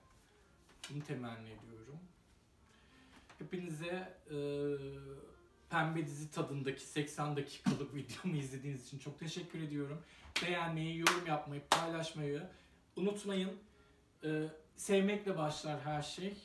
Bunu 0.91 1.05
temenni 1.05 1.49
ediyorum. 1.49 1.99
Hepinize 3.39 4.19
e, 4.31 4.37
pembe 5.71 6.07
dizi 6.07 6.31
tadındaki 6.31 6.83
80 6.83 7.37
dakikalık 7.37 7.95
videomu 7.95 8.37
izlediğiniz 8.37 8.87
için 8.87 8.99
çok 8.99 9.19
teşekkür 9.19 9.63
ediyorum. 9.63 10.03
Beğenmeyi, 10.43 10.99
yorum 10.99 11.27
yapmayı, 11.27 11.63
paylaşmayı 11.71 12.43
unutmayın. 12.97 13.53
E, 14.25 14.49
sevmekle 14.77 15.39
başlar 15.39 15.81
her 15.81 16.03
şey. 16.03 16.37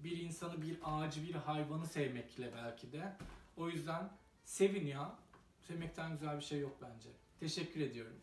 Bir 0.00 0.18
insanı, 0.18 0.62
bir 0.62 0.78
ağacı, 0.84 1.22
bir 1.28 1.34
hayvanı 1.34 1.86
sevmekle 1.86 2.52
belki 2.54 2.92
de. 2.92 3.16
O 3.56 3.68
yüzden 3.68 4.10
sevin 4.44 4.86
ya. 4.86 5.16
Sevmekten 5.60 6.12
güzel 6.12 6.36
bir 6.36 6.44
şey 6.44 6.60
yok 6.60 6.76
bence. 6.82 7.08
Teşekkür 7.40 7.80
ediyorum. 7.80 8.16